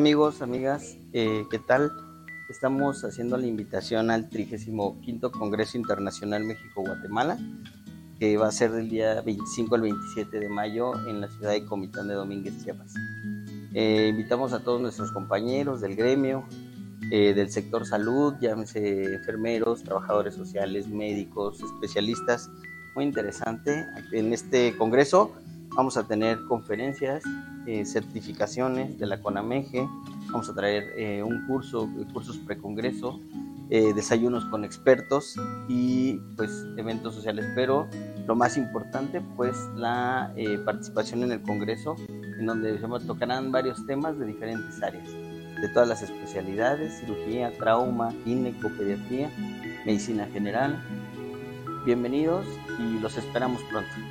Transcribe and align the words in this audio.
Amigos, 0.00 0.40
amigas, 0.40 0.96
eh, 1.12 1.44
¿qué 1.50 1.58
tal? 1.58 1.92
Estamos 2.48 3.04
haciendo 3.04 3.36
la 3.36 3.46
invitación 3.46 4.10
al 4.10 4.30
35 4.30 5.30
Congreso 5.30 5.76
Internacional 5.76 6.42
México-Guatemala, 6.42 7.36
que 8.18 8.38
va 8.38 8.48
a 8.48 8.50
ser 8.50 8.70
del 8.70 8.88
día 8.88 9.20
25 9.20 9.74
al 9.74 9.82
27 9.82 10.40
de 10.40 10.48
mayo 10.48 10.94
en 11.06 11.20
la 11.20 11.28
ciudad 11.28 11.50
de 11.50 11.66
Comitán 11.66 12.08
de 12.08 12.14
Domínguez, 12.14 12.64
Chiapas. 12.64 12.94
Eh, 13.74 14.08
invitamos 14.08 14.54
a 14.54 14.60
todos 14.60 14.80
nuestros 14.80 15.12
compañeros 15.12 15.82
del 15.82 15.96
gremio, 15.96 16.46
eh, 17.12 17.34
del 17.34 17.50
sector 17.50 17.84
salud, 17.84 18.36
llámese 18.40 19.16
enfermeros, 19.16 19.82
trabajadores 19.82 20.32
sociales, 20.34 20.88
médicos, 20.88 21.60
especialistas. 21.62 22.48
Muy 22.94 23.04
interesante. 23.04 23.84
En 24.12 24.32
este 24.32 24.74
congreso 24.78 25.34
vamos 25.80 25.96
a 25.96 26.06
tener 26.06 26.44
conferencias, 26.44 27.24
eh, 27.66 27.86
certificaciones 27.86 28.98
de 28.98 29.06
la 29.06 29.22
CONAMEGE, 29.22 29.88
vamos 30.30 30.46
a 30.50 30.54
traer 30.54 30.92
eh, 30.94 31.22
un 31.22 31.46
curso, 31.46 31.88
cursos 32.12 32.36
precongreso, 32.36 33.18
eh, 33.70 33.94
desayunos 33.94 34.44
con 34.44 34.62
expertos 34.62 35.36
y 35.68 36.18
pues 36.36 36.66
eventos 36.76 37.14
sociales, 37.14 37.46
pero 37.54 37.88
lo 38.26 38.34
más 38.34 38.58
importante 38.58 39.22
pues 39.38 39.56
la 39.74 40.34
participación 40.66 41.22
en 41.22 41.32
el 41.32 41.40
congreso 41.40 41.96
en 42.08 42.44
donde 42.44 42.76
tocarán 43.06 43.50
varios 43.50 43.86
temas 43.86 44.18
de 44.18 44.26
diferentes 44.26 44.82
áreas, 44.82 45.08
de 45.08 45.68
todas 45.72 45.88
las 45.88 46.02
especialidades, 46.02 47.00
cirugía, 47.00 47.56
trauma, 47.56 48.12
gineco, 48.24 48.68
pediatría, 48.68 49.30
medicina 49.86 50.26
general. 50.30 50.78
Bienvenidos 51.86 52.44
y 52.78 52.98
los 52.98 53.16
esperamos 53.16 53.62
pronto. 53.70 54.09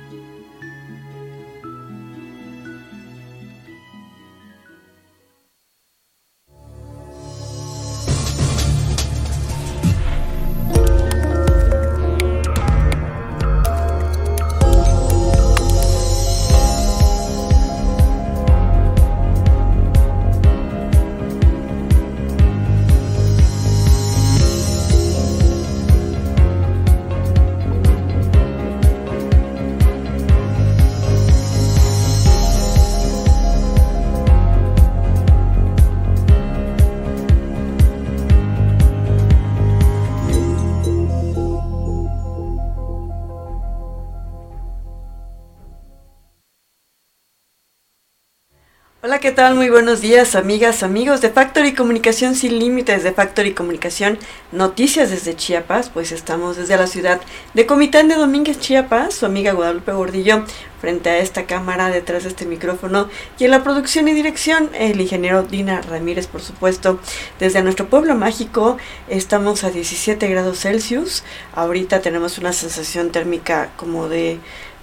¿Qué 49.20 49.32
tal? 49.32 49.54
Muy 49.54 49.68
buenos 49.68 50.00
días, 50.00 50.34
amigas, 50.34 50.82
amigos 50.82 51.20
de 51.20 51.28
Factory 51.28 51.74
Comunicación 51.74 52.34
Sin 52.34 52.58
Límites, 52.58 53.02
de 53.02 53.12
Factory 53.12 53.52
Comunicación 53.52 54.18
Noticias 54.50 55.10
desde 55.10 55.36
Chiapas. 55.36 55.90
Pues 55.90 56.10
estamos 56.10 56.56
desde 56.56 56.78
la 56.78 56.86
ciudad 56.86 57.20
de 57.52 57.66
Comitán 57.66 58.08
de 58.08 58.14
Domínguez, 58.14 58.58
Chiapas, 58.60 59.12
su 59.12 59.26
amiga 59.26 59.52
Guadalupe 59.52 59.92
Gordillo, 59.92 60.46
frente 60.80 61.10
a 61.10 61.18
esta 61.18 61.44
cámara, 61.44 61.90
detrás 61.90 62.22
de 62.22 62.30
este 62.30 62.46
micrófono, 62.46 63.10
y 63.38 63.44
en 63.44 63.50
la 63.50 63.62
producción 63.62 64.08
y 64.08 64.14
dirección, 64.14 64.70
el 64.72 64.98
ingeniero 64.98 65.42
Dina 65.42 65.82
Ramírez, 65.82 66.26
por 66.26 66.40
supuesto. 66.40 66.98
Desde 67.38 67.62
nuestro 67.62 67.90
pueblo 67.90 68.14
mágico 68.14 68.78
estamos 69.08 69.64
a 69.64 69.70
17 69.70 70.26
grados 70.28 70.60
Celsius. 70.60 71.24
Ahorita 71.54 72.00
tenemos 72.00 72.38
una 72.38 72.54
sensación 72.54 73.10
térmica 73.10 73.70
como 73.76 74.08
de 74.08 74.38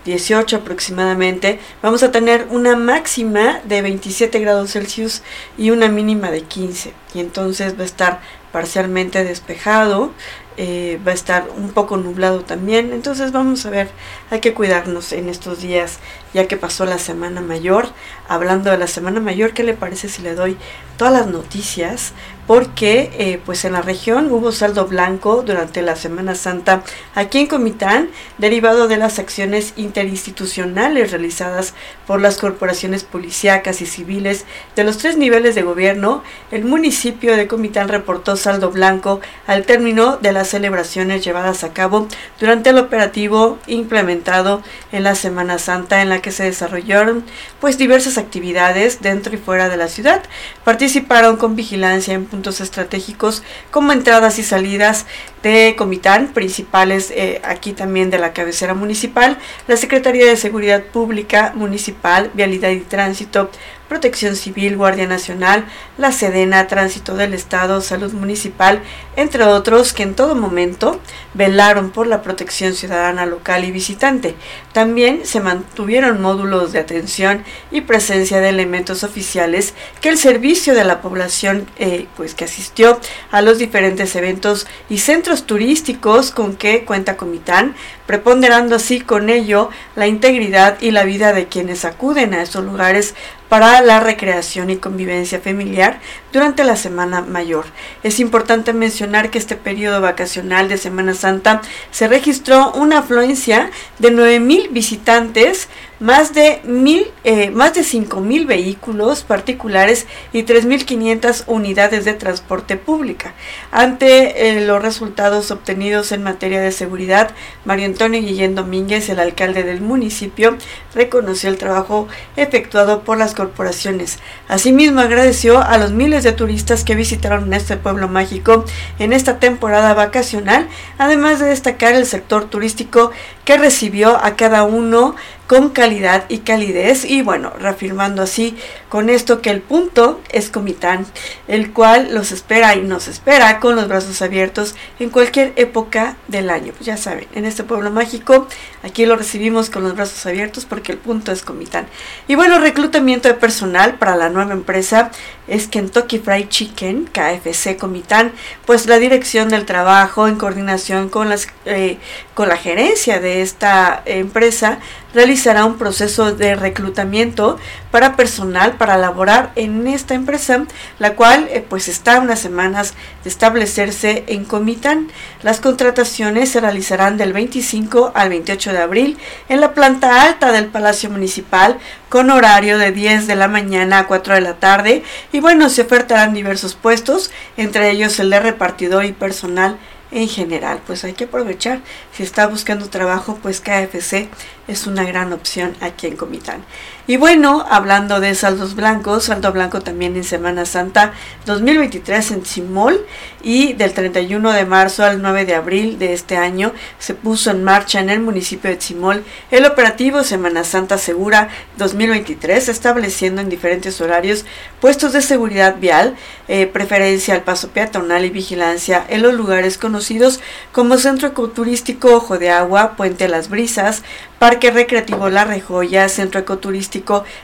18 0.08 0.56
aproximadamente, 0.56 1.60
vamos 1.84 2.02
a 2.02 2.12
tener 2.12 2.48
una 2.50 2.78
máxima 2.78 3.60
de 3.66 3.82
27 3.82 4.40
grados 4.40 4.72
Celsius 4.72 5.22
y 5.58 5.70
una 5.70 5.90
mínima 5.90 6.32
de 6.32 6.44
15. 6.44 6.94
Y 7.14 7.20
entonces 7.20 7.78
va 7.78 7.84
a 7.84 7.86
estar 7.86 8.22
parcialmente 8.54 9.26
despejado, 9.26 10.14
eh, 10.56 10.98
va 11.06 11.12
a 11.12 11.14
estar 11.14 11.50
un 11.56 11.72
poco 11.72 11.98
nublado 11.98 12.40
también. 12.40 12.94
Entonces 12.94 13.34
vamos 13.34 13.66
a 13.66 13.70
ver, 13.70 13.90
hay 14.32 14.40
que 14.40 14.54
cuidarnos 14.54 15.12
en 15.12 15.28
estos 15.28 15.62
días, 15.62 16.00
ya 16.34 16.48
que 16.48 16.56
pasó 16.56 16.86
la 16.86 17.00
Semana 17.00 17.42
Mayor. 17.42 17.90
Hablando 18.30 18.72
de 18.72 18.78
la 18.78 18.88
Semana 18.88 19.20
Mayor, 19.20 19.52
¿qué 19.52 19.64
le 19.64 19.74
parece 19.74 20.08
si 20.08 20.22
le 20.22 20.36
doy 20.36 20.58
todas 20.98 21.14
las 21.14 21.28
noticias? 21.28 22.14
Porque 22.48 23.12
eh, 23.18 23.42
pues 23.46 23.66
en 23.66 23.74
la 23.74 23.82
región 23.82 24.32
hubo 24.32 24.54
saldo 24.54 24.88
blanco 24.88 25.44
durante 25.46 25.82
la 25.82 25.98
Semana 25.98 26.34
Santa 26.34 26.82
aquí 27.14 27.40
en 27.40 27.48
Comitán, 27.48 28.10
derivado 28.38 28.88
de 28.88 28.96
las 28.96 29.20
acciones 29.20 29.74
interinstitucionales 29.76 31.12
realizadas 31.12 31.74
por 32.08 32.22
las 32.22 32.38
corporaciones 32.38 33.04
policíacas 33.04 33.82
y 33.82 33.86
civiles 33.86 34.46
de 34.78 34.86
los 34.86 34.98
tres 34.98 35.18
niveles 35.18 35.56
de 35.56 35.62
gobierno. 35.62 36.24
El 36.50 36.64
municipio 36.64 37.36
de 37.36 37.48
Comitán 37.48 37.90
reportó 37.90 38.38
saldo 38.38 38.72
blanco 38.72 39.20
al 39.46 39.66
término 39.66 40.16
de 40.16 40.32
las 40.32 40.48
celebraciones 40.48 41.26
llevadas 41.26 41.66
a 41.66 41.74
cabo 41.74 42.08
durante 42.40 42.70
el 42.70 42.78
operativo 42.78 43.60
implementado 43.68 44.64
en 44.94 45.04
la 45.04 45.16
Semana 45.16 45.60
Santa 45.60 46.02
en 46.02 46.10
la 46.10 46.22
que 46.22 46.32
se 46.32 46.46
desarrollaron 46.46 47.26
pues 47.60 47.78
diversas 47.78 48.18
actividades 48.18 49.02
dentro 49.02 49.34
y 49.36 49.38
fuera 49.38 49.68
de 49.68 49.76
la 49.76 49.90
ciudad. 49.90 50.24
Participaron 50.64 51.36
con 51.36 51.58
vigilancia 51.58 52.14
en 52.14 52.26
puntos 52.38 52.62
estratégicos 52.62 53.42
como 53.72 53.92
entradas 53.92 54.38
y 54.38 54.44
salidas 54.44 55.08
de 55.42 55.74
Comitán, 55.76 56.28
principales 56.36 57.10
eh, 57.10 57.42
aquí 57.44 57.74
también 57.74 58.12
de 58.12 58.20
la 58.20 58.32
cabecera 58.32 58.76
municipal, 58.76 59.40
la 59.68 59.76
Secretaría 59.76 60.28
de 60.28 60.38
Seguridad 60.38 60.84
Pública 60.84 61.54
Municipal, 61.56 62.30
Vialidad 62.36 62.70
y 62.70 62.82
Tránsito, 62.82 63.50
Protección 63.88 64.36
Civil, 64.36 64.78
Guardia 64.78 65.08
Nacional, 65.08 65.66
la 65.98 66.12
Sedena, 66.12 66.68
Tránsito 66.68 67.16
del 67.16 67.34
Estado, 67.34 67.82
Salud 67.82 68.14
Municipal, 68.14 68.82
entre 69.16 69.44
otros 69.44 69.94
que 69.94 70.04
en 70.04 70.16
todo 70.16 70.36
momento 70.36 71.00
velaron 71.34 71.92
por 71.92 72.08
la 72.08 72.22
protección 72.22 72.74
ciudadana 72.74 73.26
local 73.26 73.64
y 73.64 73.72
visitante. 73.72 74.36
También 74.74 75.26
se 75.26 75.40
mantuvieron 75.40 76.22
módulos 76.22 76.72
de 76.72 76.80
atención 76.80 77.44
y 77.72 77.82
presencia 77.82 78.40
de 78.40 78.50
elementos 78.50 79.04
oficiales 79.04 79.74
que 80.02 80.10
el 80.10 80.18
servicio 80.18 80.76
de 80.76 80.84
la 80.84 81.02
población 81.02 81.68
eh, 81.78 82.08
pues 82.16 82.36
que 82.36 82.46
asistió 82.46 83.00
a 83.32 83.42
los 83.42 83.58
diferentes 83.58 84.16
eventos 84.16 84.68
y 84.90 85.00
centros 85.00 85.46
turísticos 85.46 86.32
con 86.32 86.56
que 86.56 86.86
cuenta 86.86 87.18
Comitán, 87.18 87.76
preponderando 88.06 88.76
así 88.76 89.02
con 89.02 89.30
ello 89.30 89.70
la 89.96 90.08
integridad 90.08 90.78
y 90.82 90.92
la 90.92 91.04
vida 91.04 91.34
de 91.34 91.48
quienes 91.48 91.86
acuden 91.86 92.34
a 92.34 92.42
esos 92.42 92.64
lugares 92.64 93.16
para 93.50 93.82
la 93.82 94.00
recreación 94.00 94.70
y 94.70 94.78
convivencia 94.78 95.40
familiar 95.40 96.00
durante 96.34 96.64
la 96.64 96.76
Semana 96.76 97.22
Mayor. 97.22 97.66
Es 98.04 98.20
importante 98.20 98.74
mencionar 98.74 99.30
que 99.30 99.38
este 99.38 99.56
periodo 99.56 100.02
vacacional 100.02 100.70
de 100.70 100.78
Semana 100.78 101.14
Santa 101.14 101.62
se 101.92 102.08
registró 102.08 102.72
una 102.74 103.00
afluencia 103.00 103.72
de 104.00 104.12
9.000 104.12 104.72
visitantes 104.72 105.70
más 106.00 106.34
de, 106.34 106.62
mil, 106.64 107.08
eh, 107.24 107.50
más 107.50 107.74
de 107.74 107.82
5.000 107.82 108.46
vehículos 108.46 109.24
particulares 109.24 110.06
y 110.32 110.44
3.500 110.44 111.44
unidades 111.48 112.06
de 112.06 112.14
transporte 112.14 112.78
pública. 112.78 113.34
Ante 113.72 114.50
eh, 114.50 114.66
los 114.66 114.82
resultados 114.82 115.50
obtenidos 115.52 116.12
en 116.12 116.24
materia 116.24 116.62
de 116.62 116.72
seguridad, 116.72 117.32
Mario 117.66 117.86
Antonio 117.86 118.22
Guillén 118.22 118.56
Domínguez, 118.56 119.10
el 119.10 119.20
alcalde 119.20 119.64
del 119.64 119.82
municipio, 119.82 120.58
reconoció 120.94 121.50
el 121.50 121.58
trabajo 121.58 122.08
efectuado 122.36 123.02
por 123.02 123.18
las 123.18 123.34
corporaciones. 123.34 124.20
Asimismo, 124.48 125.02
agradeció 125.02 125.62
a 125.62 125.78
los 125.78 125.92
miles 125.92 126.24
de 126.24 126.32
turistas 126.32 126.84
que 126.84 126.96
visitaron 126.96 127.54
este 127.54 127.78
pueblo 127.78 128.08
mágico 128.08 128.66
en 129.00 129.14
esta 129.14 129.40
temporada 129.40 129.94
vacacional, 129.94 130.68
además 130.98 131.40
de 131.40 131.48
destacar 131.48 131.96
el 131.96 132.06
sector 132.06 132.46
turístico 132.46 133.12
que 133.46 133.58
recibió 133.58 134.18
a 134.18 134.36
cada 134.36 134.64
uno 134.64 135.16
con 135.48 135.70
calidad 135.70 136.26
y 136.30 136.40
calidez. 136.40 137.06
Y 137.06 137.22
bueno, 137.22 137.52
reafirmando 137.58 138.22
así 138.22 138.58
con 138.90 139.10
esto 139.10 139.42
que 139.42 139.50
el 139.50 139.62
punto 139.62 140.22
es 140.30 140.50
Comitán, 140.50 141.06
el 141.48 141.74
cual 141.74 142.14
los 142.14 142.32
espera 142.32 142.76
y 142.76 142.82
nos 142.82 143.08
espera 143.08 143.60
con 143.60 143.76
los 143.76 143.88
brazos 143.88 144.22
abiertos 144.22 144.76
en 145.00 145.10
cualquier 145.10 145.54
época 145.56 146.16
del 146.28 146.50
año. 146.50 146.74
Pues 146.74 146.86
ya 146.86 146.98
saben, 146.98 147.28
en 147.34 147.46
este 147.46 147.64
pueblo 147.64 147.92
mágico 147.92 148.48
aquí 148.84 149.06
lo 149.06 149.16
recibimos 149.16 149.70
con 149.70 149.84
los 149.84 149.96
brazos 149.96 150.26
abiertos 150.26 150.66
porque 150.66 150.94
el 150.94 150.98
punto 150.98 151.32
es 151.32 151.42
Comitán. 151.42 151.88
Y 152.28 152.36
bueno, 152.36 152.60
reclutamiento 152.60 153.28
de 153.28 153.34
personal 153.34 153.96
para 153.96 154.16
la 154.16 154.30
nueva 154.30 154.54
empresa 154.54 155.12
es 155.48 155.68
Kentucky 155.68 156.20
Fried 156.20 156.50
Chicken, 156.50 157.10
KFC 157.12 157.78
Comitán, 157.78 158.32
pues 158.66 158.86
la 158.86 159.00
dirección 159.00 159.50
del 159.50 159.66
trabajo 159.66 160.28
en 160.28 160.36
coordinación 160.36 161.10
con 161.10 161.30
las 161.30 161.48
eh, 161.66 161.98
con 162.34 162.50
la 162.50 162.58
gerencia 162.58 163.20
de 163.20 163.42
esta 163.42 164.02
empresa 164.06 164.80
realizará 165.14 165.66
un 165.66 165.78
proceso 165.78 166.34
de 166.34 166.56
reclutamiento 166.56 167.58
para 167.98 168.16
personal 168.16 168.74
para 168.74 168.96
laborar 168.96 169.52
en 169.56 169.88
esta 169.88 170.14
empresa, 170.14 170.66
la 171.00 171.16
cual 171.16 171.48
eh, 171.50 171.66
pues 171.68 171.88
está 171.88 172.20
unas 172.20 172.38
semanas 172.38 172.94
de 173.24 173.30
establecerse 173.32 174.24
en 174.28 174.46
Comitán. 174.46 175.08
Las 175.42 175.62
contrataciones 175.62 176.50
se 176.50 176.62
realizarán 176.62 177.18
del 177.18 177.34
25 177.34 178.12
al 178.14 178.30
28 178.30 178.72
de 178.72 178.78
abril 178.78 179.18
en 179.50 179.62
la 179.62 179.74
planta 179.74 180.22
alta 180.22 180.52
del 180.52 180.68
Palacio 180.68 181.10
Municipal 181.10 181.80
con 182.08 182.30
horario 182.30 182.78
de 182.78 182.92
10 182.92 183.26
de 183.26 183.36
la 183.36 183.48
mañana 183.48 183.98
a 183.98 184.06
4 184.06 184.36
de 184.36 184.42
la 184.42 184.54
tarde 184.54 185.02
y 185.32 185.40
bueno, 185.40 185.68
se 185.72 185.82
ofertarán 185.82 186.36
diversos 186.36 186.76
puestos, 186.76 187.32
entre 187.58 187.90
ellos 187.90 188.20
el 188.20 188.30
de 188.30 188.40
repartidor 188.40 189.06
y 189.06 189.12
personal 189.12 189.80
en 190.12 190.30
general, 190.30 190.82
pues 190.86 191.04
hay 191.04 191.14
que 191.14 191.26
aprovechar. 191.26 191.82
Si 192.14 192.24
está 192.24 192.48
buscando 192.48 192.90
trabajo, 192.90 193.40
pues 193.42 193.60
KFC 193.60 194.30
es 194.68 194.88
una 194.88 195.04
gran 195.04 195.34
opción 195.34 195.76
aquí 195.82 196.08
en 196.08 196.16
Comitán. 196.16 196.64
Y 197.10 197.16
bueno, 197.16 197.66
hablando 197.70 198.20
de 198.20 198.36
saldos 198.36 198.76
blancos, 198.76 199.24
saldo 199.24 199.54
blanco 199.54 199.80
también 199.80 200.18
en 200.18 200.26
Semana 200.26 200.66
Santa 200.66 201.14
2023 201.46 202.32
en 202.32 202.46
Simol 202.46 203.06
y 203.42 203.72
del 203.72 203.94
31 203.94 204.52
de 204.52 204.66
marzo 204.66 205.06
al 205.06 205.22
9 205.22 205.46
de 205.46 205.56
abril 205.56 206.00
de 206.00 206.12
este 206.12 206.36
año 206.36 206.74
se 207.00 207.14
puso 207.14 207.52
en 207.52 207.64
marcha 207.64 208.02
en 208.02 208.10
el 208.10 208.20
municipio 208.20 208.70
de 208.70 208.82
Simol 208.82 209.24
el 209.52 209.66
operativo 209.66 210.26
Semana 210.26 210.66
Santa 210.66 210.98
Segura 210.98 211.48
2023, 211.78 212.68
estableciendo 212.68 213.40
en 213.40 213.48
diferentes 213.48 214.02
horarios 214.02 214.44
puestos 214.82 215.14
de 215.14 215.22
seguridad 215.22 215.78
vial, 215.80 216.18
eh, 216.50 216.68
preferencia 216.68 217.36
al 217.36 217.44
paso 217.44 217.70
peatonal 217.70 218.26
y 218.26 218.32
vigilancia 218.32 219.06
en 219.08 219.22
los 219.22 219.34
lugares 219.34 219.78
conocidos 219.78 220.42
como 220.74 220.98
Centro 220.98 221.30
Ecoturístico 221.30 222.14
Ojo 222.14 222.38
de 222.38 222.50
Agua, 222.50 222.98
Puente 222.98 223.30
Las 223.30 223.48
Brisas, 223.48 224.04
Parque 224.40 224.72
Recreativo 224.72 225.30
La 225.30 225.46
Rejoya, 225.46 226.10
Centro 226.10 226.42
Ecoturístico 226.42 226.97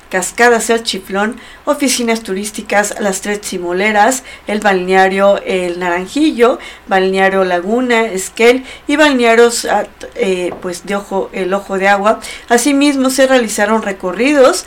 Cascadas 0.10 0.70
El 0.70 0.84
Chiflón, 0.84 1.40
oficinas 1.66 2.22
turísticas 2.24 2.96
Las 3.00 3.22
Tres 3.22 3.40
Simoleras, 3.44 4.24
el 4.48 4.60
balneario 4.60 5.42
El 5.44 5.80
Naranjillo, 5.80 6.60
balneario 6.88 7.44
Laguna, 7.44 8.06
Esquel 8.06 8.64
y 8.88 8.96
balnearios 8.96 9.66
ah, 9.66 9.88
eh, 10.16 10.54
pues 10.62 10.86
de 10.86 10.96
ojo, 10.96 11.30
el 11.34 11.54
Ojo 11.54 11.78
de 11.78 11.88
Agua. 11.88 12.20
Asimismo 12.50 13.10
se 13.10 13.28
realizaron 13.28 13.82
recorridos 13.82 14.66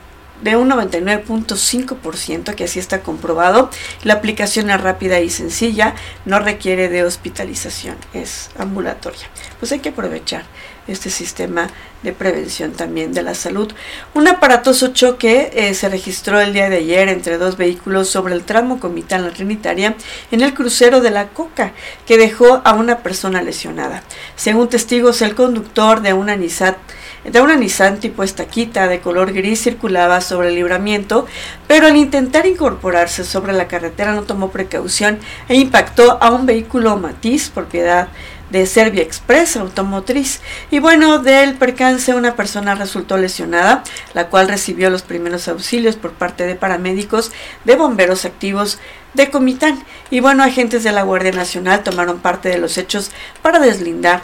de 0.43 0.57
un 0.57 0.71
99.5%, 0.71 2.55
que 2.55 2.65
así 2.65 2.79
está 2.79 3.03
comprobado. 3.03 3.71
La 4.05 4.15
aplicación 4.15 4.71
es 4.71 4.81
rápida 4.81 5.21
y 5.21 5.31
sencilla, 5.31 5.95
no 6.25 6.39
requiere 6.39 6.89
de 6.89 7.05
hospitalización, 7.05 7.97
es 8.15 8.51
ambulatoria. 8.59 9.29
Pues 9.59 9.73
hay 9.73 9.81
que 9.81 9.91
aprovechar 9.91 10.45
este 10.89 11.11
sistema 11.11 11.69
de 12.03 12.13
prevención 12.13 12.73
también 12.73 13.13
de 13.13 13.23
la 13.23 13.35
salud. 13.35 13.73
Un 14.15 14.29
aparatoso 14.29 14.89
choque 14.89 15.51
eh, 15.55 15.75
se 15.75 15.89
registró 15.89 16.41
el 16.41 16.53
día 16.53 16.71
de 16.71 16.79
ayer 16.79 17.09
entre 17.09 17.39
dos 17.39 17.57
vehículos 17.57 18.09
sobre 18.09 18.35
el 18.35 18.45
tramo 18.45 18.81
Comitán 18.81 19.25
La 19.25 19.31
Trinitaria 19.31 19.95
en 20.31 20.41
el 20.41 20.55
crucero 20.55 21.01
de 21.01 21.11
la 21.11 21.29
Coca, 21.29 21.73
que 22.07 22.17
dejó 22.17 22.63
a 22.65 22.75
una 22.75 22.99
persona 22.99 23.43
lesionada. 23.43 24.03
Según 24.37 24.69
testigos, 24.69 25.23
el 25.23 25.35
conductor 25.35 26.01
de 26.01 26.15
una 26.15 26.37
Nissan 26.37 26.77
de 27.25 27.41
una 27.43 27.57
Nissan 27.57 28.01
tipo 28.01 28.23
estaquita 28.23 28.89
de 28.89 29.01
color 29.01 29.33
gris 29.33 29.63
circulaba 29.63 30.23
sobre 30.23 30.49
el 30.49 30.55
libramiento, 30.55 31.27
pero 31.67 31.87
al 31.87 31.97
intentar 31.97 32.47
incorporarse 32.47 33.25
sobre 33.25 33.53
la 33.53 33.69
carretera 33.69 34.15
no 34.15 34.23
tomó 34.23 34.51
precaución 34.51 35.19
e 35.49 35.57
impactó 35.57 36.19
a 36.23 36.31
un 36.31 36.47
vehículo 36.47 36.97
Matiz, 36.97 37.51
propiedad 37.51 38.09
de 38.51 38.67
Serbia 38.67 39.03
Express 39.03 39.57
Automotriz. 39.57 40.41
Y 40.71 40.79
bueno, 40.79 41.19
del 41.19 41.55
percance 41.55 42.15
una 42.15 42.37
persona 42.37 42.75
resultó 42.75 43.17
lesionada, 43.17 43.83
la 44.15 44.29
cual 44.29 44.49
recibió 44.49 44.91
los 44.91 45.03
primeros 45.03 45.49
auxilios 45.49 45.97
por 45.97 46.13
parte 46.13 46.47
de 46.47 46.55
paramédicos 46.55 47.33
de 47.65 47.77
bomberos 47.77 48.25
activos 48.25 48.79
de 49.15 49.31
Comitán. 49.31 49.83
Y 50.11 50.21
bueno, 50.21 50.43
agentes 50.43 50.85
de 50.85 50.93
la 50.93 51.03
Guardia 51.03 51.33
Nacional 51.33 51.83
tomaron 51.83 52.19
parte 52.19 52.49
de 52.49 52.59
los 52.59 52.77
hechos 52.79 53.11
para 53.43 53.59
deslindar 53.59 54.23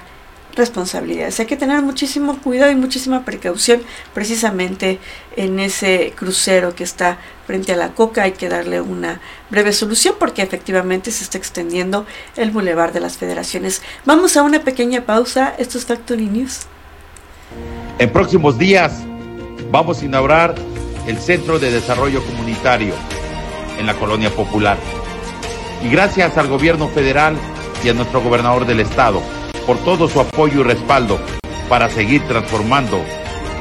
responsabilidades. 0.56 1.38
Hay 1.38 1.46
que 1.46 1.56
tener 1.56 1.82
muchísimo 1.82 2.38
cuidado 2.38 2.72
y 2.72 2.74
muchísima 2.74 3.24
precaución 3.24 3.82
precisamente 4.14 4.98
en 5.36 5.60
ese 5.60 6.12
crucero 6.16 6.74
que 6.74 6.84
está 6.84 7.18
frente 7.46 7.72
a 7.72 7.76
la 7.76 7.90
coca. 7.90 8.24
Hay 8.24 8.32
que 8.32 8.48
darle 8.48 8.80
una 8.80 9.20
breve 9.50 9.72
solución 9.72 10.14
porque 10.18 10.42
efectivamente 10.42 11.10
se 11.10 11.24
está 11.24 11.38
extendiendo 11.38 12.06
el 12.36 12.50
bulevar 12.50 12.92
de 12.92 13.00
las 13.00 13.18
federaciones. 13.18 13.82
Vamos 14.04 14.36
a 14.36 14.42
una 14.42 14.60
pequeña 14.60 15.02
pausa. 15.02 15.54
Esto 15.58 15.78
es 15.78 15.84
Factory 15.84 16.26
News. 16.26 16.66
En 17.98 18.10
próximos 18.10 18.58
días 18.58 19.04
vamos 19.70 20.02
a 20.02 20.04
inaugurar 20.04 20.54
el 21.06 21.18
Centro 21.18 21.58
de 21.58 21.70
Desarrollo 21.70 22.24
Comunitario 22.24 22.94
en 23.78 23.86
la 23.86 23.94
Colonia 23.94 24.30
Popular. 24.30 24.76
Y 25.84 25.88
gracias 25.90 26.36
al 26.38 26.48
gobierno 26.48 26.88
federal 26.88 27.36
y 27.84 27.90
a 27.90 27.92
nuestro 27.92 28.22
gobernador 28.22 28.66
del 28.66 28.80
estado 28.80 29.22
por 29.66 29.76
todo 29.78 30.08
su 30.08 30.20
apoyo 30.20 30.60
y 30.60 30.62
respaldo 30.62 31.18
para 31.68 31.88
seguir 31.88 32.26
transformando 32.28 33.00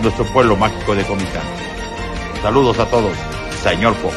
nuestro 0.01 0.25
pueblo 0.25 0.55
mágico 0.55 0.93
de 0.93 1.03
Comitán. 1.03 1.43
Saludos 2.41 2.77
a 2.79 2.85
todos, 2.85 3.13
señor 3.63 3.95
Fox. 3.95 4.15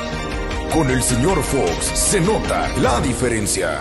Con 0.72 0.90
el 0.90 1.02
señor 1.02 1.42
Fox 1.42 1.86
se 1.86 2.20
nota 2.20 2.68
la 2.82 3.00
diferencia. 3.00 3.80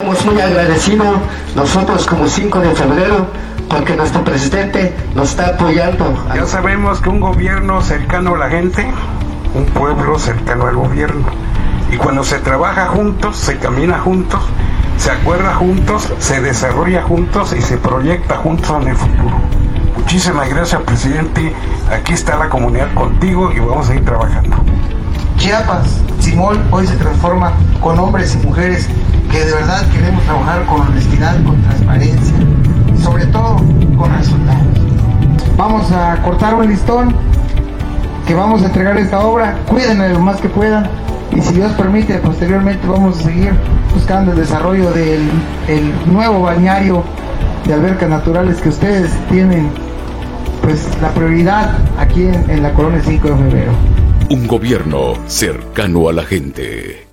Estamos 0.00 0.26
muy 0.26 0.40
agradecidos 0.40 1.18
nosotros 1.54 2.04
como 2.06 2.26
5 2.26 2.58
de 2.58 2.74
febrero 2.74 3.26
porque 3.68 3.94
nuestro 3.94 4.24
presidente 4.24 4.92
nos 5.14 5.30
está 5.30 5.50
apoyando. 5.50 6.26
Ya 6.34 6.46
sabemos 6.46 7.00
que 7.00 7.08
un 7.08 7.20
gobierno 7.20 7.80
cercano 7.80 8.34
a 8.34 8.38
la 8.38 8.50
gente, 8.50 8.90
un 9.54 9.64
pueblo 9.66 10.18
cercano 10.18 10.66
al 10.66 10.74
gobierno. 10.74 11.26
Y 11.92 11.96
cuando 11.96 12.24
se 12.24 12.40
trabaja 12.40 12.88
juntos, 12.88 13.36
se 13.36 13.56
camina 13.58 14.00
juntos, 14.00 14.40
se 14.98 15.10
acuerda 15.10 15.54
juntos, 15.54 16.12
se 16.18 16.40
desarrolla 16.40 17.02
juntos 17.02 17.54
y 17.56 17.62
se 17.62 17.76
proyecta 17.76 18.36
juntos 18.36 18.70
en 18.82 18.88
el 18.88 18.96
futuro. 18.96 19.36
Muchísimas 19.96 20.48
gracias, 20.48 20.80
presidente. 20.82 21.52
Aquí 21.90 22.12
está 22.12 22.36
la 22.36 22.48
comunidad 22.48 22.92
contigo 22.94 23.52
y 23.52 23.60
vamos 23.60 23.88
a 23.90 23.94
ir 23.94 24.04
trabajando. 24.04 24.56
Chiapas, 25.36 26.00
Simón, 26.20 26.62
hoy 26.70 26.86
se 26.86 26.96
transforma 26.96 27.52
con 27.80 27.98
hombres 27.98 28.34
y 28.34 28.46
mujeres 28.46 28.88
que 29.30 29.44
de 29.44 29.52
verdad 29.52 29.86
queremos 29.90 30.22
trabajar 30.24 30.64
con 30.66 30.80
honestidad, 30.82 31.42
con 31.44 31.60
transparencia 31.62 32.34
sobre 33.04 33.26
todo 33.26 33.56
con 33.98 34.16
resultados. 34.16 34.62
Vamos 35.58 35.92
a 35.92 36.20
cortar 36.22 36.54
un 36.54 36.68
listón 36.68 37.14
que 38.26 38.34
vamos 38.34 38.62
a 38.62 38.66
entregar 38.66 38.96
esta 38.96 39.20
obra. 39.20 39.58
Cuídenla 39.68 40.08
lo 40.08 40.20
más 40.20 40.40
que 40.40 40.48
puedan 40.48 40.88
y 41.30 41.40
si 41.42 41.54
Dios 41.54 41.72
permite, 41.72 42.14
posteriormente 42.18 42.86
vamos 42.86 43.20
a 43.20 43.22
seguir 43.24 43.52
buscando 43.94 44.32
el 44.32 44.38
desarrollo 44.38 44.90
del 44.92 45.30
nuevo 46.06 46.42
bañario 46.42 47.04
de 47.66 47.74
albercas 47.74 48.10
naturales 48.10 48.60
que 48.60 48.68
ustedes 48.68 49.10
tienen 49.30 49.70
pues 50.60 50.88
la 51.00 51.10
prioridad 51.10 51.78
aquí 51.98 52.24
en, 52.24 52.50
en 52.50 52.62
la 52.62 52.72
colonia 52.72 53.00
5 53.04 53.28
de 53.28 53.36
febrero. 53.36 53.72
Un 54.30 54.46
gobierno 54.46 55.14
cercano 55.26 56.08
a 56.08 56.12
la 56.12 56.24
gente. 56.24 57.03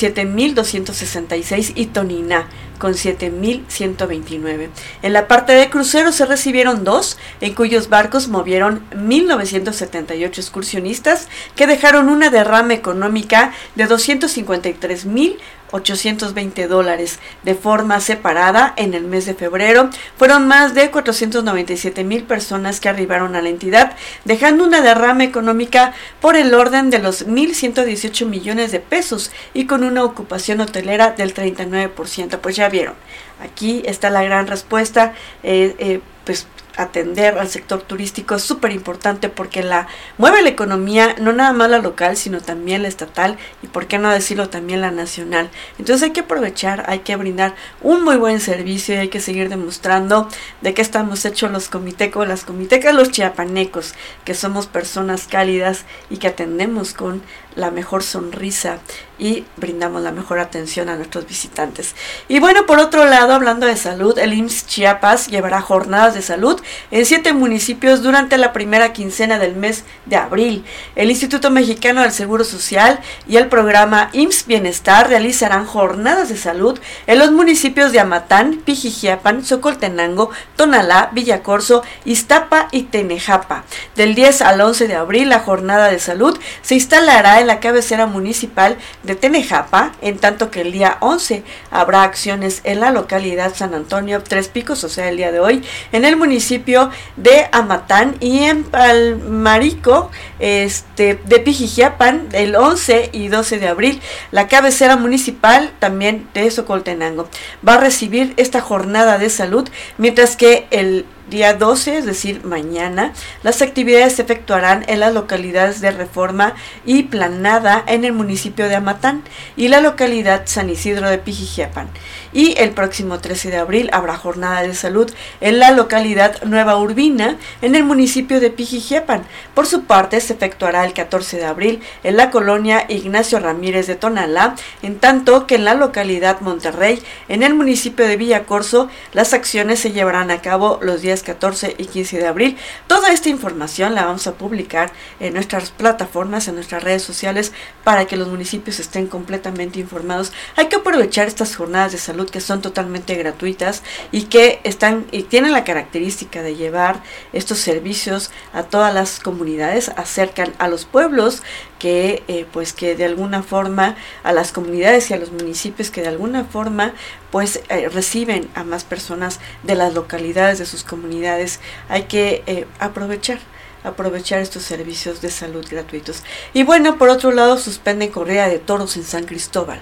7.266 0.73 1.73
y 1.75 1.87
Tonina 1.87 2.47
con 2.79 2.93
7.129. 2.93 4.69
En 5.01 5.13
la 5.13 5.27
parte 5.27 5.53
de 5.53 5.69
cruceros 5.69 6.15
se 6.15 6.25
recibieron 6.25 6.83
dos, 6.83 7.17
en 7.39 7.53
cuyos 7.53 7.89
barcos 7.89 8.27
movieron 8.27 8.83
1.978 8.91 10.37
excursionistas 10.37 11.27
que 11.55 11.67
dejaron 11.67 12.09
una 12.09 12.29
derrama 12.29 12.73
económica 12.73 13.53
de 13.75 13.87
253.000 13.87 15.37
820 15.73 16.67
dólares 16.67 17.19
de 17.43 17.55
forma 17.55 17.99
separada 17.99 18.73
en 18.77 18.93
el 18.93 19.05
mes 19.05 19.25
de 19.25 19.33
febrero. 19.33 19.89
Fueron 20.17 20.47
más 20.47 20.73
de 20.73 20.91
497 20.91 22.03
mil 22.03 22.23
personas 22.23 22.79
que 22.79 22.89
arribaron 22.89 23.35
a 23.35 23.41
la 23.41 23.49
entidad, 23.49 23.95
dejando 24.23 24.63
una 24.63 24.81
derrama 24.81 25.23
económica 25.23 25.93
por 26.21 26.35
el 26.35 26.53
orden 26.53 26.89
de 26.89 26.99
los 26.99 27.27
1.118 27.27 28.25
millones 28.25 28.71
de 28.71 28.79
pesos 28.79 29.31
y 29.53 29.65
con 29.65 29.83
una 29.83 30.03
ocupación 30.03 30.61
hotelera 30.61 31.11
del 31.11 31.33
39%. 31.33 32.37
Pues 32.39 32.55
ya 32.55 32.69
vieron, 32.69 32.93
aquí 33.41 33.83
está 33.85 34.09
la 34.09 34.23
gran 34.23 34.47
respuesta. 34.47 35.13
Eh, 35.41 35.75
eh, 35.79 35.99
pues 36.23 36.47
atender 36.77 37.37
al 37.37 37.49
sector 37.49 37.81
turístico 37.81 38.35
es 38.35 38.43
súper 38.43 38.71
importante 38.71 39.29
porque 39.29 39.63
la 39.63 39.87
mueve 40.17 40.41
la 40.41 40.49
economía, 40.49 41.15
no 41.19 41.33
nada 41.33 41.53
más 41.53 41.69
la 41.69 41.79
local, 41.79 42.17
sino 42.17 42.41
también 42.41 42.81
la 42.81 42.87
estatal 42.87 43.37
y 43.61 43.67
por 43.67 43.87
qué 43.87 43.99
no 43.99 44.09
decirlo 44.09 44.49
también 44.49 44.81
la 44.81 44.91
nacional. 44.91 45.49
Entonces 45.77 46.03
hay 46.03 46.11
que 46.11 46.21
aprovechar, 46.21 46.85
hay 46.87 46.99
que 46.99 47.15
brindar 47.15 47.55
un 47.81 48.03
muy 48.03 48.17
buen 48.17 48.39
servicio 48.39 48.95
y 48.95 48.99
hay 48.99 49.09
que 49.09 49.19
seguir 49.19 49.49
demostrando 49.49 50.27
de 50.61 50.73
qué 50.73 50.81
estamos 50.81 51.25
hechos 51.25 51.51
los 51.51 51.69
comitecos, 51.69 52.27
las 52.27 52.43
comitecas, 52.43 52.95
los 52.95 53.11
chiapanecos, 53.11 53.93
que 54.25 54.33
somos 54.33 54.67
personas 54.67 55.27
cálidas 55.27 55.85
y 56.09 56.17
que 56.17 56.27
atendemos 56.27 56.93
con 56.93 57.21
la 57.55 57.71
mejor 57.71 58.03
sonrisa 58.03 58.79
y 59.19 59.45
brindamos 59.57 60.01
la 60.01 60.11
mejor 60.11 60.39
atención 60.39 60.89
a 60.89 60.95
nuestros 60.95 61.27
visitantes. 61.27 61.95
Y 62.27 62.39
bueno, 62.39 62.65
por 62.65 62.79
otro 62.79 63.05
lado, 63.05 63.33
hablando 63.33 63.67
de 63.67 63.77
salud, 63.77 64.17
el 64.17 64.33
IMSS 64.33 64.67
Chiapas 64.67 65.27
llevará 65.27 65.61
jornadas 65.61 66.13
de 66.15 66.21
salud 66.21 66.59
en 66.91 67.05
siete 67.05 67.31
municipios 67.31 68.01
durante 68.01 68.37
la 68.37 68.53
primera 68.53 68.91
quincena 68.91 69.39
del 69.39 69.55
mes 69.55 69.83
de 70.07 70.15
abril. 70.15 70.65
El 70.95 71.09
Instituto 71.09 71.51
Mexicano 71.51 72.01
del 72.01 72.11
Seguro 72.11 72.43
Social 72.43 72.99
y 73.27 73.37
el 73.37 73.47
programa 73.47 74.09
IMSS 74.13 74.47
Bienestar 74.47 75.09
realizarán 75.09 75.65
jornadas 75.65 76.29
de 76.29 76.37
salud 76.37 76.79
en 77.07 77.19
los 77.19 77.31
municipios 77.31 77.91
de 77.91 77.99
Amatán, 77.99 78.61
Pijijiapan, 78.65 79.45
Socoltenango, 79.45 80.31
Tonalá, 80.55 81.11
Villacorso, 81.13 81.83
Iztapa 82.03 82.67
y 82.71 82.83
Tenejapa. 82.83 83.63
Del 83.95 84.15
10 84.15 84.41
al 84.41 84.59
11 84.59 84.87
de 84.87 84.95
abril, 84.95 85.29
la 85.29 85.39
jornada 85.39 85.89
de 85.89 85.99
salud 85.99 86.37
se 86.61 86.75
instalará 86.75 87.39
en 87.43 87.47
la 87.47 87.59
cabecera 87.59 88.07
municipal 88.07 88.77
de 89.03 89.15
Tenejapa, 89.15 89.91
en 90.01 90.17
tanto 90.17 90.49
que 90.49 90.61
el 90.61 90.71
día 90.71 90.97
11 91.01 91.43
habrá 91.69 92.03
acciones 92.03 92.61
en 92.63 92.79
la 92.79 92.91
localidad 92.91 93.53
San 93.55 93.73
Antonio 93.73 94.23
Tres 94.23 94.47
Picos, 94.47 94.83
o 94.83 94.89
sea, 94.89 95.09
el 95.09 95.17
día 95.17 95.31
de 95.31 95.39
hoy, 95.39 95.63
en 95.91 96.05
el 96.05 96.15
municipio 96.15 96.89
de 97.17 97.47
Amatán 97.51 98.15
y 98.19 98.39
en 98.39 98.63
Palmarico 98.63 100.09
este, 100.39 101.19
de 101.25 101.39
Pijijiapan 101.39 102.29
el 102.31 102.55
11 102.55 103.09
y 103.13 103.27
12 103.27 103.59
de 103.59 103.67
abril. 103.67 104.01
La 104.31 104.47
cabecera 104.47 104.95
municipal 104.95 105.71
también 105.79 106.27
de 106.33 106.49
Socoltenango 106.49 107.27
va 107.67 107.75
a 107.75 107.79
recibir 107.79 108.33
esta 108.37 108.61
jornada 108.61 109.17
de 109.17 109.29
salud, 109.29 109.69
mientras 109.97 110.35
que 110.35 110.67
el 110.71 111.05
día 111.29 111.53
12, 111.53 111.97
es 111.97 112.05
decir, 112.05 112.43
mañana, 112.43 113.13
las 113.43 113.61
actividades 113.61 114.15
se 114.15 114.21
efectuarán 114.23 114.85
en 114.87 114.99
las 114.99 115.13
localidades 115.13 115.81
de 115.81 115.91
Reforma 115.91 116.53
y 116.85 117.03
Planada 117.03 117.83
en 117.87 118.05
el 118.05 118.13
municipio 118.13 118.67
de 118.67 118.75
Amatán 118.75 119.23
y 119.55 119.67
la 119.67 119.81
localidad 119.81 120.43
San 120.45 120.69
Isidro 120.69 121.09
de 121.09 121.17
Pijijiapan. 121.17 121.89
Y 122.33 122.55
el 122.57 122.71
próximo 122.71 123.19
13 123.19 123.51
de 123.51 123.57
abril 123.57 123.89
habrá 123.93 124.17
jornada 124.17 124.63
de 124.63 124.73
salud 124.73 125.11
en 125.39 125.59
la 125.59 125.71
localidad 125.71 126.41
Nueva 126.43 126.77
Urbina 126.77 127.37
en 127.61 127.75
el 127.75 127.83
municipio 127.83 128.39
de 128.39 128.49
Pijijiapan. 128.49 129.23
Por 129.53 129.67
su 129.67 129.83
parte, 129.83 130.19
se 130.19 130.33
efectuará 130.33 130.83
el 130.83 130.93
14 130.93 131.37
de 131.37 131.45
abril 131.45 131.81
en 132.03 132.17
la 132.17 132.31
colonia 132.31 132.85
Ignacio 132.89 133.39
Ramírez 133.39 133.85
de 133.85 133.95
Tonalá, 133.95 134.55
en 134.81 134.97
tanto 134.97 135.45
que 135.45 135.55
en 135.55 135.65
la 135.65 135.75
localidad 135.75 136.41
Monterrey, 136.41 137.01
en 137.29 137.43
el 137.43 137.53
municipio 137.53 138.07
de 138.07 138.17
Villacorso, 138.17 138.89
las 139.11 139.33
acciones 139.33 139.79
se 139.79 139.91
llevarán 139.91 140.31
a 140.31 140.41
cabo 140.41 140.79
los 140.81 141.01
días 141.01 141.21
14 141.21 141.75
y 141.77 141.85
15 141.85 142.17
de 142.17 142.27
abril. 142.27 142.57
Toda 142.87 143.11
esta 143.11 143.29
información 143.29 143.93
la 143.93 144.05
vamos 144.05 144.25
a 144.25 144.33
publicar 144.33 144.91
en 145.19 145.33
nuestras 145.35 145.71
plataformas, 145.71 146.47
en 146.47 146.55
nuestras 146.55 146.83
redes 146.83 147.03
sociales, 147.03 147.51
para 147.83 148.05
que 148.05 148.17
los 148.17 148.27
municipios 148.27 148.79
estén 148.79 149.07
completamente 149.07 149.79
informados. 149.79 150.31
Hay 150.55 150.67
que 150.67 150.77
aprovechar 150.77 151.27
estas 151.27 151.55
jornadas 151.55 151.91
de 151.91 151.97
salud 151.97 152.22
que 152.25 152.41
son 152.41 152.61
totalmente 152.61 153.15
gratuitas 153.15 153.83
y 154.11 154.23
que 154.23 154.59
están 154.63 155.05
y 155.11 155.23
tienen 155.23 155.51
la 155.51 155.63
característica 155.63 156.41
de 156.41 156.55
llevar 156.55 157.01
estos 157.33 157.59
servicios 157.59 158.31
a 158.53 158.63
todas 158.63 158.93
las 158.93 159.19
comunidades, 159.19 159.89
acercan 159.89 160.53
a 160.59 160.67
los 160.67 160.85
pueblos 160.85 161.43
que 161.79 162.23
eh, 162.27 162.45
pues 162.51 162.73
que 162.73 162.95
de 162.95 163.05
alguna 163.05 163.43
forma 163.43 163.95
a 164.23 164.31
las 164.31 164.51
comunidades 164.51 165.09
y 165.09 165.13
a 165.13 165.17
los 165.17 165.31
municipios 165.31 165.91
que 165.91 166.01
de 166.01 166.07
alguna 166.07 166.45
forma 166.45 166.93
pues 167.31 167.61
eh, 167.69 167.89
reciben 167.89 168.49
a 168.55 168.63
más 168.63 168.83
personas 168.83 169.39
de 169.63 169.75
las 169.75 169.93
localidades 169.93 170.59
de 170.59 170.65
sus 170.65 170.83
comunidades. 170.83 171.59
Hay 171.89 172.03
que 172.03 172.43
eh, 172.45 172.67
aprovechar 172.79 173.39
aprovechar 173.83 174.39
estos 174.39 174.63
servicios 174.63 175.21
de 175.21 175.29
salud 175.29 175.65
gratuitos. 175.69 176.23
Y 176.53 176.63
bueno, 176.63 176.97
por 176.97 177.09
otro 177.09 177.31
lado, 177.31 177.57
suspenden 177.57 178.11
corrida 178.11 178.47
de 178.47 178.59
toros 178.59 178.97
en 178.97 179.03
San 179.03 179.25
Cristóbal. 179.25 179.81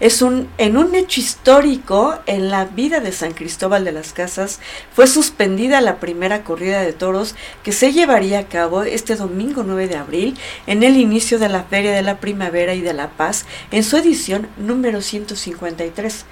Es 0.00 0.22
un, 0.22 0.48
en 0.58 0.76
un 0.76 0.94
hecho 0.94 1.20
histórico 1.20 2.18
en 2.26 2.50
la 2.50 2.64
vida 2.64 3.00
de 3.00 3.12
San 3.12 3.32
Cristóbal 3.32 3.84
de 3.84 3.92
las 3.92 4.12
Casas, 4.12 4.60
fue 4.92 5.06
suspendida 5.06 5.80
la 5.80 6.00
primera 6.00 6.44
corrida 6.44 6.82
de 6.82 6.92
toros 6.92 7.34
que 7.62 7.72
se 7.72 7.92
llevaría 7.92 8.40
a 8.40 8.48
cabo 8.48 8.82
este 8.82 9.16
domingo 9.16 9.62
9 9.64 9.88
de 9.88 9.96
abril 9.96 10.38
en 10.66 10.82
el 10.82 10.96
inicio 10.96 11.38
de 11.38 11.48
la 11.48 11.64
Feria 11.64 11.92
de 11.92 12.02
la 12.02 12.18
Primavera 12.18 12.74
y 12.74 12.80
de 12.80 12.94
la 12.94 13.10
Paz 13.10 13.46
en 13.70 13.84
su 13.84 13.96
edición 13.96 14.48
número 14.56 15.00
153. 15.00 16.24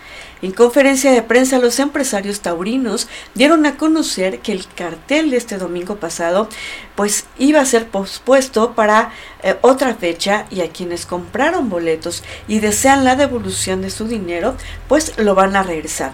En 0.45 0.53
conferencia 0.53 1.11
de 1.11 1.23
prensa, 1.23 1.59
los 1.59 1.79
empresarios 1.79 2.41
taurinos 2.41 3.09
dieron 3.35 3.65
a 3.65 3.79
conocer 3.79 4.41
que 4.41 4.53
el 4.53 4.67
cartel 4.69 5.31
de 5.31 5.39
este 5.39 5.57
domingo 5.57 5.97
pasado 5.97 6.51
pues 6.97 7.25
iba 7.39 7.63
a 7.63 7.65
ser 7.65 7.89
pospuesto 7.89 8.75
para 8.75 9.11
eh, 9.43 9.57
otra 9.63 9.95
fecha 9.95 10.45
y 10.51 10.61
a 10.61 10.69
quienes 10.69 11.07
compraron 11.07 11.71
boletos 11.71 12.23
y 12.47 12.59
desean 12.59 13.05
la 13.05 13.17
devolución 13.17 13.81
de 13.81 13.89
su 13.89 14.07
dinero, 14.07 14.55
pues 14.87 15.17
lo 15.17 15.35
van 15.35 15.57
a 15.57 15.63
regresar. 15.63 16.13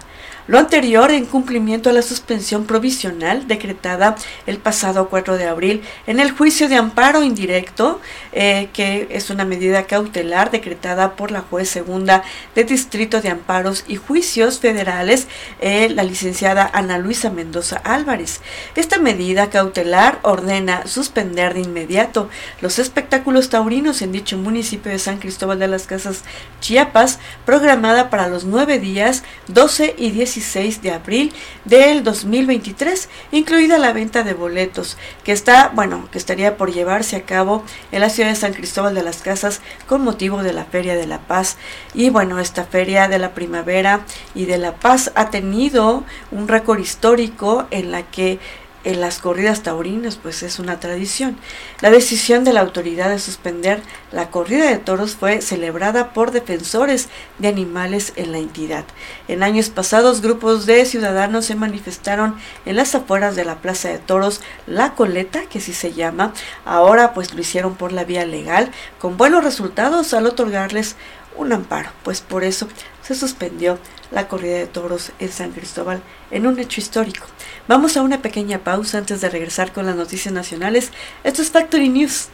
Lo 0.51 0.59
anterior 0.59 1.11
en 1.11 1.23
cumplimiento 1.23 1.89
a 1.89 1.93
la 1.93 2.01
suspensión 2.01 2.65
provisional 2.65 3.47
decretada 3.47 4.17
el 4.45 4.57
pasado 4.57 5.07
4 5.07 5.37
de 5.37 5.45
abril 5.45 5.81
en 6.07 6.19
el 6.19 6.31
juicio 6.31 6.67
de 6.67 6.75
amparo 6.75 7.23
indirecto, 7.23 8.01
eh, 8.33 8.67
que 8.73 9.07
es 9.11 9.29
una 9.29 9.45
medida 9.45 9.85
cautelar 9.85 10.51
decretada 10.51 11.15
por 11.15 11.31
la 11.31 11.39
juez 11.39 11.69
segunda 11.69 12.23
de 12.53 12.65
Distrito 12.65 13.21
de 13.21 13.29
Amparos 13.29 13.85
y 13.87 13.95
Juicios 13.95 14.59
Federales, 14.59 15.29
eh, 15.61 15.87
la 15.89 16.03
licenciada 16.03 16.69
Ana 16.73 16.97
Luisa 16.97 17.29
Mendoza 17.29 17.77
Álvarez. 17.85 18.41
Esta 18.75 18.99
medida 18.99 19.49
cautelar 19.49 20.19
ordena 20.21 20.85
suspender 20.85 21.53
de 21.53 21.61
inmediato 21.61 22.29
los 22.59 22.77
espectáculos 22.77 23.47
taurinos 23.47 24.01
en 24.01 24.11
dicho 24.11 24.37
municipio 24.37 24.91
de 24.91 24.99
San 24.99 25.19
Cristóbal 25.19 25.59
de 25.59 25.69
las 25.69 25.87
Casas, 25.87 26.25
Chiapas, 26.59 27.19
programada 27.45 28.09
para 28.09 28.27
los 28.27 28.43
nueve 28.43 28.79
días 28.79 29.23
12 29.47 29.95
y 29.97 30.11
10 30.11 30.40
16 30.41 30.81
de 30.81 30.91
abril 30.91 31.33
del 31.65 32.03
2023, 32.03 33.09
incluida 33.31 33.77
la 33.77 33.93
venta 33.93 34.23
de 34.23 34.33
boletos, 34.33 34.97
que 35.23 35.31
está, 35.31 35.71
bueno, 35.75 36.09
que 36.11 36.17
estaría 36.17 36.57
por 36.57 36.73
llevarse 36.73 37.15
a 37.15 37.23
cabo 37.23 37.63
en 37.91 38.01
la 38.01 38.09
ciudad 38.09 38.29
de 38.29 38.35
San 38.35 38.53
Cristóbal 38.53 38.95
de 38.95 39.03
las 39.03 39.21
Casas 39.21 39.61
con 39.87 40.03
motivo 40.03 40.41
de 40.41 40.53
la 40.53 40.65
Feria 40.65 40.95
de 40.95 41.05
la 41.05 41.19
Paz. 41.19 41.57
Y 41.93 42.09
bueno, 42.09 42.39
esta 42.39 42.63
Feria 42.63 43.07
de 43.07 43.19
la 43.19 43.35
Primavera 43.35 44.01
y 44.33 44.45
de 44.45 44.57
la 44.57 44.73
Paz 44.73 45.11
ha 45.13 45.29
tenido 45.29 46.03
un 46.31 46.47
récord 46.47 46.79
histórico 46.79 47.67
en 47.69 47.91
la 47.91 48.01
que 48.01 48.39
en 48.83 49.01
las 49.01 49.19
corridas 49.19 49.63
taurinas 49.63 50.15
pues 50.15 50.43
es 50.43 50.59
una 50.59 50.79
tradición. 50.79 51.37
La 51.81 51.89
decisión 51.89 52.43
de 52.43 52.53
la 52.53 52.61
autoridad 52.61 53.09
de 53.09 53.19
suspender 53.19 53.81
la 54.11 54.29
corrida 54.29 54.69
de 54.69 54.77
toros 54.77 55.15
fue 55.15 55.41
celebrada 55.41 56.13
por 56.13 56.31
defensores 56.31 57.09
de 57.39 57.47
animales 57.47 58.13
en 58.15 58.31
la 58.31 58.37
entidad. 58.37 58.85
En 59.27 59.43
años 59.43 59.69
pasados 59.69 60.21
grupos 60.21 60.65
de 60.65 60.85
ciudadanos 60.85 61.45
se 61.45 61.55
manifestaron 61.55 62.35
en 62.65 62.75
las 62.75 62.95
afueras 62.95 63.35
de 63.35 63.45
la 63.45 63.55
Plaza 63.55 63.89
de 63.89 63.99
Toros 63.99 64.41
La 64.67 64.95
Coleta, 64.95 65.43
que 65.49 65.59
así 65.59 65.73
se 65.73 65.93
llama. 65.93 66.33
Ahora 66.65 67.13
pues 67.13 67.33
lo 67.33 67.41
hicieron 67.41 67.75
por 67.75 67.91
la 67.91 68.03
vía 68.03 68.25
legal 68.25 68.71
con 68.99 69.17
buenos 69.17 69.43
resultados 69.43 70.13
al 70.13 70.25
otorgarles 70.25 70.95
un 71.35 71.53
amparo, 71.53 71.89
pues 72.03 72.21
por 72.21 72.43
eso 72.43 72.67
se 73.01 73.15
suspendió 73.15 73.79
la 74.11 74.27
corrida 74.27 74.57
de 74.57 74.67
toros 74.67 75.11
en 75.19 75.31
San 75.31 75.51
Cristóbal 75.51 76.01
en 76.29 76.47
un 76.47 76.59
hecho 76.59 76.81
histórico. 76.81 77.25
Vamos 77.67 77.97
a 77.97 78.01
una 78.01 78.21
pequeña 78.21 78.59
pausa 78.59 78.97
antes 78.97 79.21
de 79.21 79.29
regresar 79.29 79.71
con 79.71 79.85
las 79.85 79.95
noticias 79.95 80.33
nacionales. 80.33 80.91
Esto 81.23 81.41
es 81.41 81.51
Factory 81.51 81.89
News. 81.89 82.29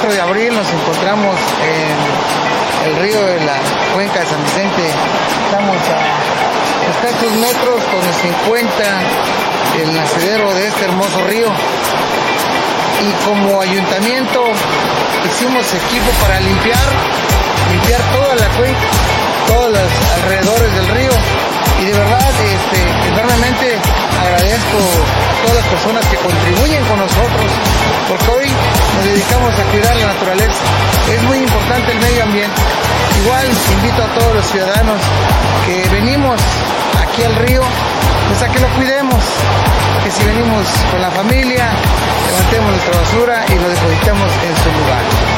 4 0.00 0.14
de 0.14 0.20
abril 0.20 0.54
nos 0.54 0.70
encontramos 0.70 1.34
en 1.60 2.88
el 2.88 3.02
río 3.02 3.20
de 3.26 3.40
la 3.44 3.56
cuenca 3.94 4.20
de 4.20 4.26
San 4.26 4.42
Vicente. 4.44 4.90
Estamos 5.44 5.76
a 5.88 5.98
escasos 6.90 7.32
metros 7.32 7.82
donde 7.90 8.12
se 8.14 8.28
encuentra 8.28 9.00
el 9.82 9.94
nacedero 9.96 10.54
de 10.54 10.68
este 10.68 10.84
hermoso 10.84 11.24
río. 11.24 11.48
Y 13.00 13.26
como 13.26 13.60
ayuntamiento 13.60 14.44
hicimos 15.26 15.74
equipo 15.74 16.10
para 16.22 16.38
limpiar, 16.40 16.88
limpiar 17.72 18.00
toda 18.12 18.36
la 18.36 18.48
cuenca, 18.56 18.88
todos 19.48 19.72
los 19.72 20.22
alrededores 20.22 20.74
del 20.74 20.88
río 20.88 21.10
y 21.80 21.84
de 21.84 21.92
verdad 21.92 22.28
este, 22.28 23.08
enormemente 23.08 23.78
agradezco 24.20 24.78
a 24.78 25.42
todas 25.42 25.56
las 25.56 25.66
personas 25.66 26.06
que 26.06 26.16
contribuyen 26.16 26.84
con 26.84 26.98
nosotros, 26.98 27.50
porque 28.08 28.30
hoy 28.30 28.48
nos 28.96 29.04
dedicamos 29.04 29.58
a 29.58 29.62
cuidar 29.70 29.96
la 29.96 30.06
naturaleza. 30.06 30.62
Es 31.12 31.22
muy 31.22 31.38
importante 31.38 31.92
el 31.92 32.00
medio 32.00 32.22
ambiente. 32.24 32.60
Igual 33.22 33.46
invito 33.72 34.02
a 34.02 34.06
todos 34.18 34.34
los 34.34 34.46
ciudadanos 34.46 35.00
que 35.66 35.88
venimos 35.90 36.40
aquí 37.02 37.22
al 37.22 37.34
río, 37.46 37.62
pues 38.28 38.42
a 38.42 38.48
que 38.48 38.60
lo 38.60 38.68
cuidemos, 38.74 39.22
que 40.04 40.10
si 40.10 40.24
venimos 40.24 40.66
con 40.90 41.00
la 41.00 41.10
familia, 41.10 41.66
levantemos 42.26 42.70
nuestra 42.70 42.98
basura 43.00 43.44
y 43.48 43.54
lo 43.54 43.68
depositemos 43.68 44.30
en 44.46 44.56
su 44.62 44.68
lugar. 44.78 45.37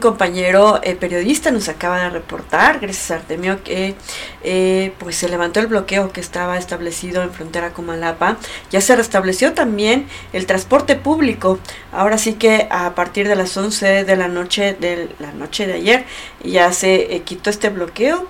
compañero 0.00 0.80
eh, 0.82 0.94
periodista 0.94 1.50
nos 1.50 1.68
acaba 1.68 1.98
de 2.00 2.10
reportar, 2.10 2.80
gracias 2.80 3.10
a 3.10 3.14
Artemio, 3.16 3.62
que 3.62 3.94
eh, 4.42 4.92
pues 4.98 5.16
se 5.16 5.28
levantó 5.28 5.60
el 5.60 5.66
bloqueo 5.66 6.12
que 6.12 6.20
estaba 6.20 6.58
establecido 6.58 7.22
en 7.22 7.30
frontera 7.30 7.72
con 7.72 7.86
Malapa. 7.86 8.36
Ya 8.70 8.80
se 8.80 8.96
restableció 8.96 9.54
también 9.54 10.06
el 10.32 10.46
transporte 10.46 10.96
público. 10.96 11.58
Ahora 11.92 12.18
sí 12.18 12.34
que 12.34 12.68
a 12.70 12.94
partir 12.94 13.28
de 13.28 13.36
las 13.36 13.56
11 13.56 14.04
de 14.04 14.16
la 14.16 14.28
noche 14.28 14.76
de 14.78 15.08
la 15.18 15.32
noche 15.32 15.66
de 15.66 15.74
ayer 15.74 16.04
ya 16.44 16.72
se 16.72 17.14
eh, 17.14 17.22
quitó 17.22 17.50
este 17.50 17.70
bloqueo. 17.70 18.26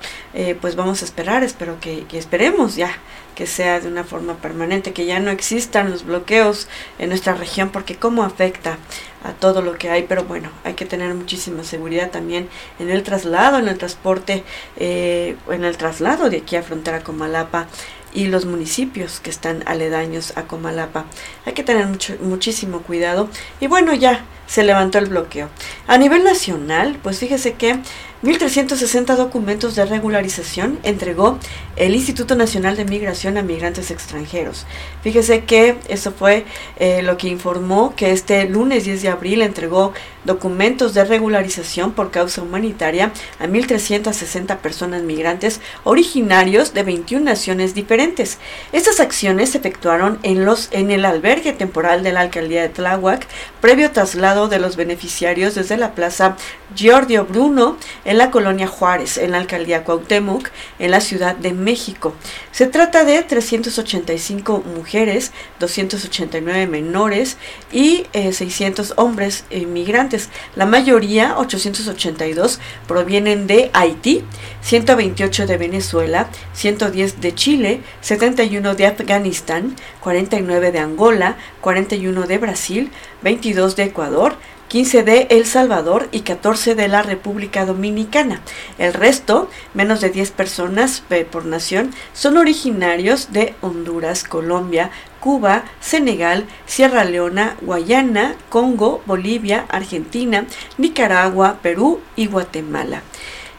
pues 0.61 0.77
vamos 0.77 1.03
a 1.03 1.05
esperar, 1.05 1.43
espero 1.43 1.81
que, 1.81 2.05
que 2.05 2.19
esperemos 2.19 2.77
ya 2.77 2.91
que 3.39 3.47
sea 3.47 3.79
de 3.79 3.87
una 3.87 4.03
forma 4.03 4.35
permanente, 4.35 4.93
que 4.93 5.07
ya 5.07 5.21
no 5.21 5.31
existan 5.31 5.93
los 5.93 6.05
bloqueos 6.05 6.67
en 6.99 7.09
nuestra 7.09 7.35
región, 7.35 7.69
porque 7.69 7.95
cómo 7.95 8.25
afecta 8.25 8.79
a 9.23 9.31
todo 9.31 9.63
lo 9.63 9.79
que 9.79 9.91
hay, 9.91 10.03
pero 10.09 10.25
bueno, 10.25 10.51
hay 10.65 10.75
que 10.75 10.85
tener 10.85 11.15
muchísima 11.15 11.63
seguridad 11.63 12.11
también 12.11 12.49
en 12.81 12.91
el 12.91 13.05
traslado, 13.05 13.59
en 13.59 13.69
el 13.69 13.79
transporte, 13.79 14.43
eh, 14.77 15.37
en 15.53 15.63
el 15.63 15.77
traslado 15.77 16.31
de 16.31 16.39
aquí 16.39 16.57
a 16.57 16.65
frontera 16.65 17.05
con 17.05 17.17
Malapa 17.17 17.69
y 18.13 18.27
los 18.27 18.45
municipios 18.47 19.21
que 19.21 19.31
están 19.31 19.63
aledaños 19.67 20.37
a 20.37 20.43
Comalapa. 20.45 21.07
Hay 21.47 21.53
que 21.53 21.63
tener 21.63 21.87
mucho, 21.87 22.17
muchísimo 22.21 22.83
cuidado. 22.83 23.29
Y 23.61 23.67
bueno, 23.67 23.95
ya 23.95 24.25
se 24.47 24.65
levantó 24.65 24.99
el 24.99 25.07
bloqueo. 25.07 25.49
A 25.87 25.99
nivel 25.99 26.25
nacional, 26.25 26.99
pues 27.03 27.19
fíjese 27.19 27.55
que 27.55 27.81
1.360 28.23 29.15
documentos 29.15 29.77
de 29.77 29.85
regularización 29.85 30.81
entregó 30.83 31.39
el 31.77 31.95
Instituto 31.95 32.35
Nacional 32.35 32.77
de 32.77 32.85
Migración 32.85 33.39
a 33.39 33.43
migrantes 33.43 33.93
extranjeros. 33.93 34.67
Fíjese 35.03 35.45
que 35.45 35.77
eso 35.87 36.11
fue 36.11 36.45
eh, 36.81 37.03
lo 37.03 37.17
que 37.17 37.29
informó 37.29 37.95
que 37.95 38.11
este 38.11 38.49
lunes 38.49 38.85
10 38.85 39.03
de 39.03 39.09
abril 39.09 39.43
entregó 39.43 39.93
documentos 40.25 40.95
de 40.95 41.05
regularización 41.05 41.93
por 41.93 42.11
causa 42.11 42.43
humanitaria 42.43 43.13
a 43.39 43.47
1.360 43.47 44.57
personas 44.59 45.03
migrantes 45.03 45.61
originarios 45.85 46.75
de 46.75 46.83
21 46.83 47.25
naciones 47.25 47.73
diferentes. 47.73 48.39
Estas 48.73 48.99
acciones 48.99 49.51
se 49.51 49.59
efectuaron 49.59 50.19
en, 50.25 50.45
los, 50.45 50.69
en 50.73 50.91
el 50.91 51.05
albergue 51.05 51.53
temporal 51.53 52.03
de 52.03 52.13
la 52.13 52.21
alcaldía 52.23 52.63
de 52.63 52.69
Tláhuac, 52.69 53.29
previo 53.61 53.93
traslado 53.93 54.49
de 54.49 54.59
los 54.59 54.75
beneficiarios 54.75 55.55
desde 55.55 55.77
la 55.77 55.95
plaza 55.95 56.37
Giorgio 56.75 57.25
Bruno 57.25 57.77
en 58.05 58.19
la 58.19 58.31
colonia 58.31 58.67
Juárez, 58.67 59.19
en 59.19 59.33
la 59.33 59.39
alcaldía 59.39 59.85
Cuauhtémoc, 59.85 60.51
en 60.79 60.91
la 60.91 61.01
Ciudad 61.01 61.35
de 61.37 61.53
México. 61.53 62.15
Se 62.53 62.67
trata 62.67 63.05
de 63.05 63.23
385 63.23 64.63
mujeres, 64.77 65.33
289 65.61 66.67
menores 66.67 67.37
y 67.73 68.07
600 68.13 68.91
eh, 68.91 68.93
hombres 68.97 69.45
inmigrantes. 69.51 70.29
La 70.57 70.67
mayoría, 70.67 71.39
882, 71.39 72.61
provienen 72.87 73.47
de 73.47 73.71
Haití, 73.73 74.25
128 74.63 75.47
de 75.47 75.57
Venezuela, 75.57 76.29
110 76.53 77.21
de 77.21 77.35
Chile, 77.35 77.81
71 78.01 78.75
de 78.75 78.87
Afganistán, 78.87 79.77
49 80.01 80.73
de 80.73 80.79
Angola, 80.79 81.37
41 81.61 82.27
de 82.27 82.39
Brasil, 82.39 82.91
22 83.23 83.77
de 83.77 83.85
Ecuador, 83.85 84.37
15 84.69 85.03
de 85.03 85.27
El 85.31 85.47
Salvador 85.47 86.09
y 86.13 86.21
14 86.21 86.75
de 86.75 86.89
la 86.89 87.03
República 87.03 87.65
Dominicana. 87.65 88.43
El 88.77 88.93
resto, 88.93 89.49
menos 89.73 90.03
de 90.03 90.11
10 90.11 90.31
personas 90.33 91.03
por 91.31 91.47
nación, 91.47 91.95
son 92.13 92.37
originarios 92.37 93.33
de 93.33 93.55
Honduras, 93.63 94.25
Colombia, 94.25 94.91
Cuba, 95.21 95.65
Senegal, 95.81 96.45
Sierra 96.67 97.05
Leona, 97.05 97.57
Guayana, 97.63 98.37
Congo, 98.51 99.03
Bolivia, 99.07 99.65
Argentina, 99.71 100.45
Nicaragua, 100.77 101.59
Perú 101.63 102.01
y 102.15 102.27
Guatemala. 102.27 103.03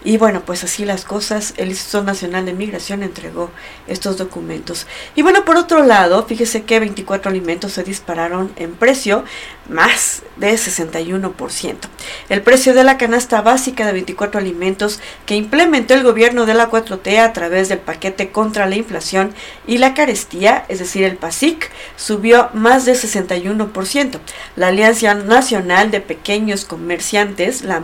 Y 0.02 0.15
bueno, 0.15 0.43
pues 0.45 0.63
así 0.63 0.86
las 0.86 1.04
cosas, 1.04 1.54
el 1.58 1.69
Instituto 1.69 2.04
Nacional 2.04 2.45
de 2.45 2.54
Migración 2.54 3.04
entregó 3.04 3.52
estos 3.86 4.17
documentos. 4.17 4.88
Y 5.13 5.24
bueno, 5.24 5.43
por 5.43 5.58
otro 5.58 5.84
lado, 5.84 6.26
fíjese 6.26 6.63
que 6.63 6.80
24 6.80 7.30
alimentos 7.30 7.74
se 7.74 7.84
dispararon 7.84 8.50
en 8.56 8.76
precio 8.76 9.26
más 9.69 10.23
de 10.38 10.53
61%. 10.53 11.75
El 12.29 12.41
precio 12.41 12.73
de 12.73 12.84
la 12.84 12.97
canasta 12.97 13.41
básica 13.41 13.86
de 13.86 13.93
24 13.93 14.39
alimentos 14.39 14.99
que 15.25 15.36
implementó 15.36 15.93
el 15.93 16.03
gobierno 16.03 16.45
de 16.45 16.53
la 16.53 16.69
4T 16.69 17.19
a 17.19 17.34
través 17.34 17.67
del 17.69 17.79
paquete 17.79 18.32
contra 18.32 18.65
la 18.65 18.77
inflación 18.77 19.34
y 19.67 19.77
la 19.77 19.93
carestía, 19.93 20.65
es 20.69 20.79
decir, 20.79 21.03
el 21.03 21.17
PASIC, 21.17 21.69
subió 21.95 22.49
más 22.53 22.86
de 22.86 22.93
61%. 22.93 24.19
La 24.55 24.67
Alianza 24.67 25.13
Nacional 25.13 25.91
de 25.91 26.01
Pequeños 26.01 26.65
Comerciantes, 26.65 27.63
la 27.63 27.84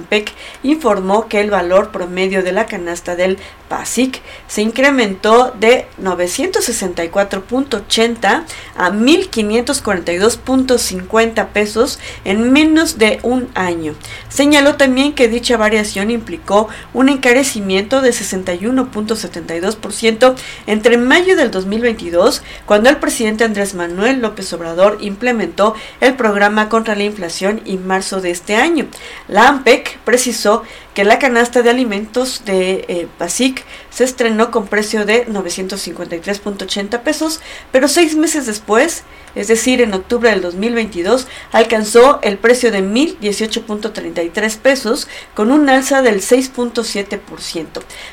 informó 0.63 1.28
que 1.28 1.41
el 1.41 1.52
valor 1.52 1.91
medio 2.08 2.41
de 2.43 2.52
la 2.52 2.65
canasta 2.65 3.15
del 3.15 3.38
PASIC 3.69 4.21
se 4.48 4.62
incrementó 4.62 5.52
de 5.52 5.88
964.80 6.02 8.43
a 8.78 8.91
1.542.50 8.91 11.48
pesos 11.48 11.75
en 12.24 12.54
menos 12.54 12.98
de 12.98 13.20
un 13.24 13.50
año. 13.54 13.96
Señaló 14.30 14.76
también 14.76 15.12
que 15.14 15.28
dicha 15.28 15.58
variación 15.58 16.10
implicó 16.10 16.70
un 16.94 17.10
encarecimiento 17.10 18.02
de 18.02 18.12
61.72% 18.12 20.36
entre 20.68 20.98
mayo 20.98 21.36
del 21.36 21.52
2022, 21.52 22.44
cuando 22.66 22.90
el 22.90 22.96
presidente 22.98 23.44
Andrés 23.44 23.76
Manuel 23.76 24.22
López 24.22 24.54
Obrador 24.54 25.00
implementó 25.02 25.76
el 26.00 26.16
programa 26.16 26.70
contra 26.70 26.96
la 26.96 27.04
inflación, 27.04 27.26
y 27.66 27.78
marzo 27.78 28.22
de 28.22 28.32
este 28.32 28.56
año. 28.56 28.88
La 29.28 29.48
AMPEC 29.48 29.98
precisó 30.00 30.64
que 30.94 31.04
la 31.04 31.20
canasta 31.20 31.62
de 31.62 31.70
alimentos 31.70 32.44
de 32.46 32.86
eh, 32.88 33.08
PASIC 33.18 33.64
se 33.90 34.04
estrenó 34.04 34.52
con 34.52 34.68
precio 34.68 35.06
de 35.06 35.28
953.80 35.28 37.02
pesos, 37.02 37.42
pero 37.72 37.88
seis 37.88 38.16
meses 38.16 38.46
después, 38.46 39.04
es 39.36 39.48
decir, 39.48 39.82
en 39.82 39.93
octubre 39.93 40.30
del 40.30 40.41
2022, 40.41 41.28
alcanzó 41.52 42.19
el 42.24 42.38
precio 42.38 42.71
de 42.71 42.84
1.018.33 42.84 44.58
pesos 44.58 45.08
con 45.34 45.52
un 45.52 45.69
alza 45.69 46.02
del 46.02 46.21
6.7%. 46.21 47.67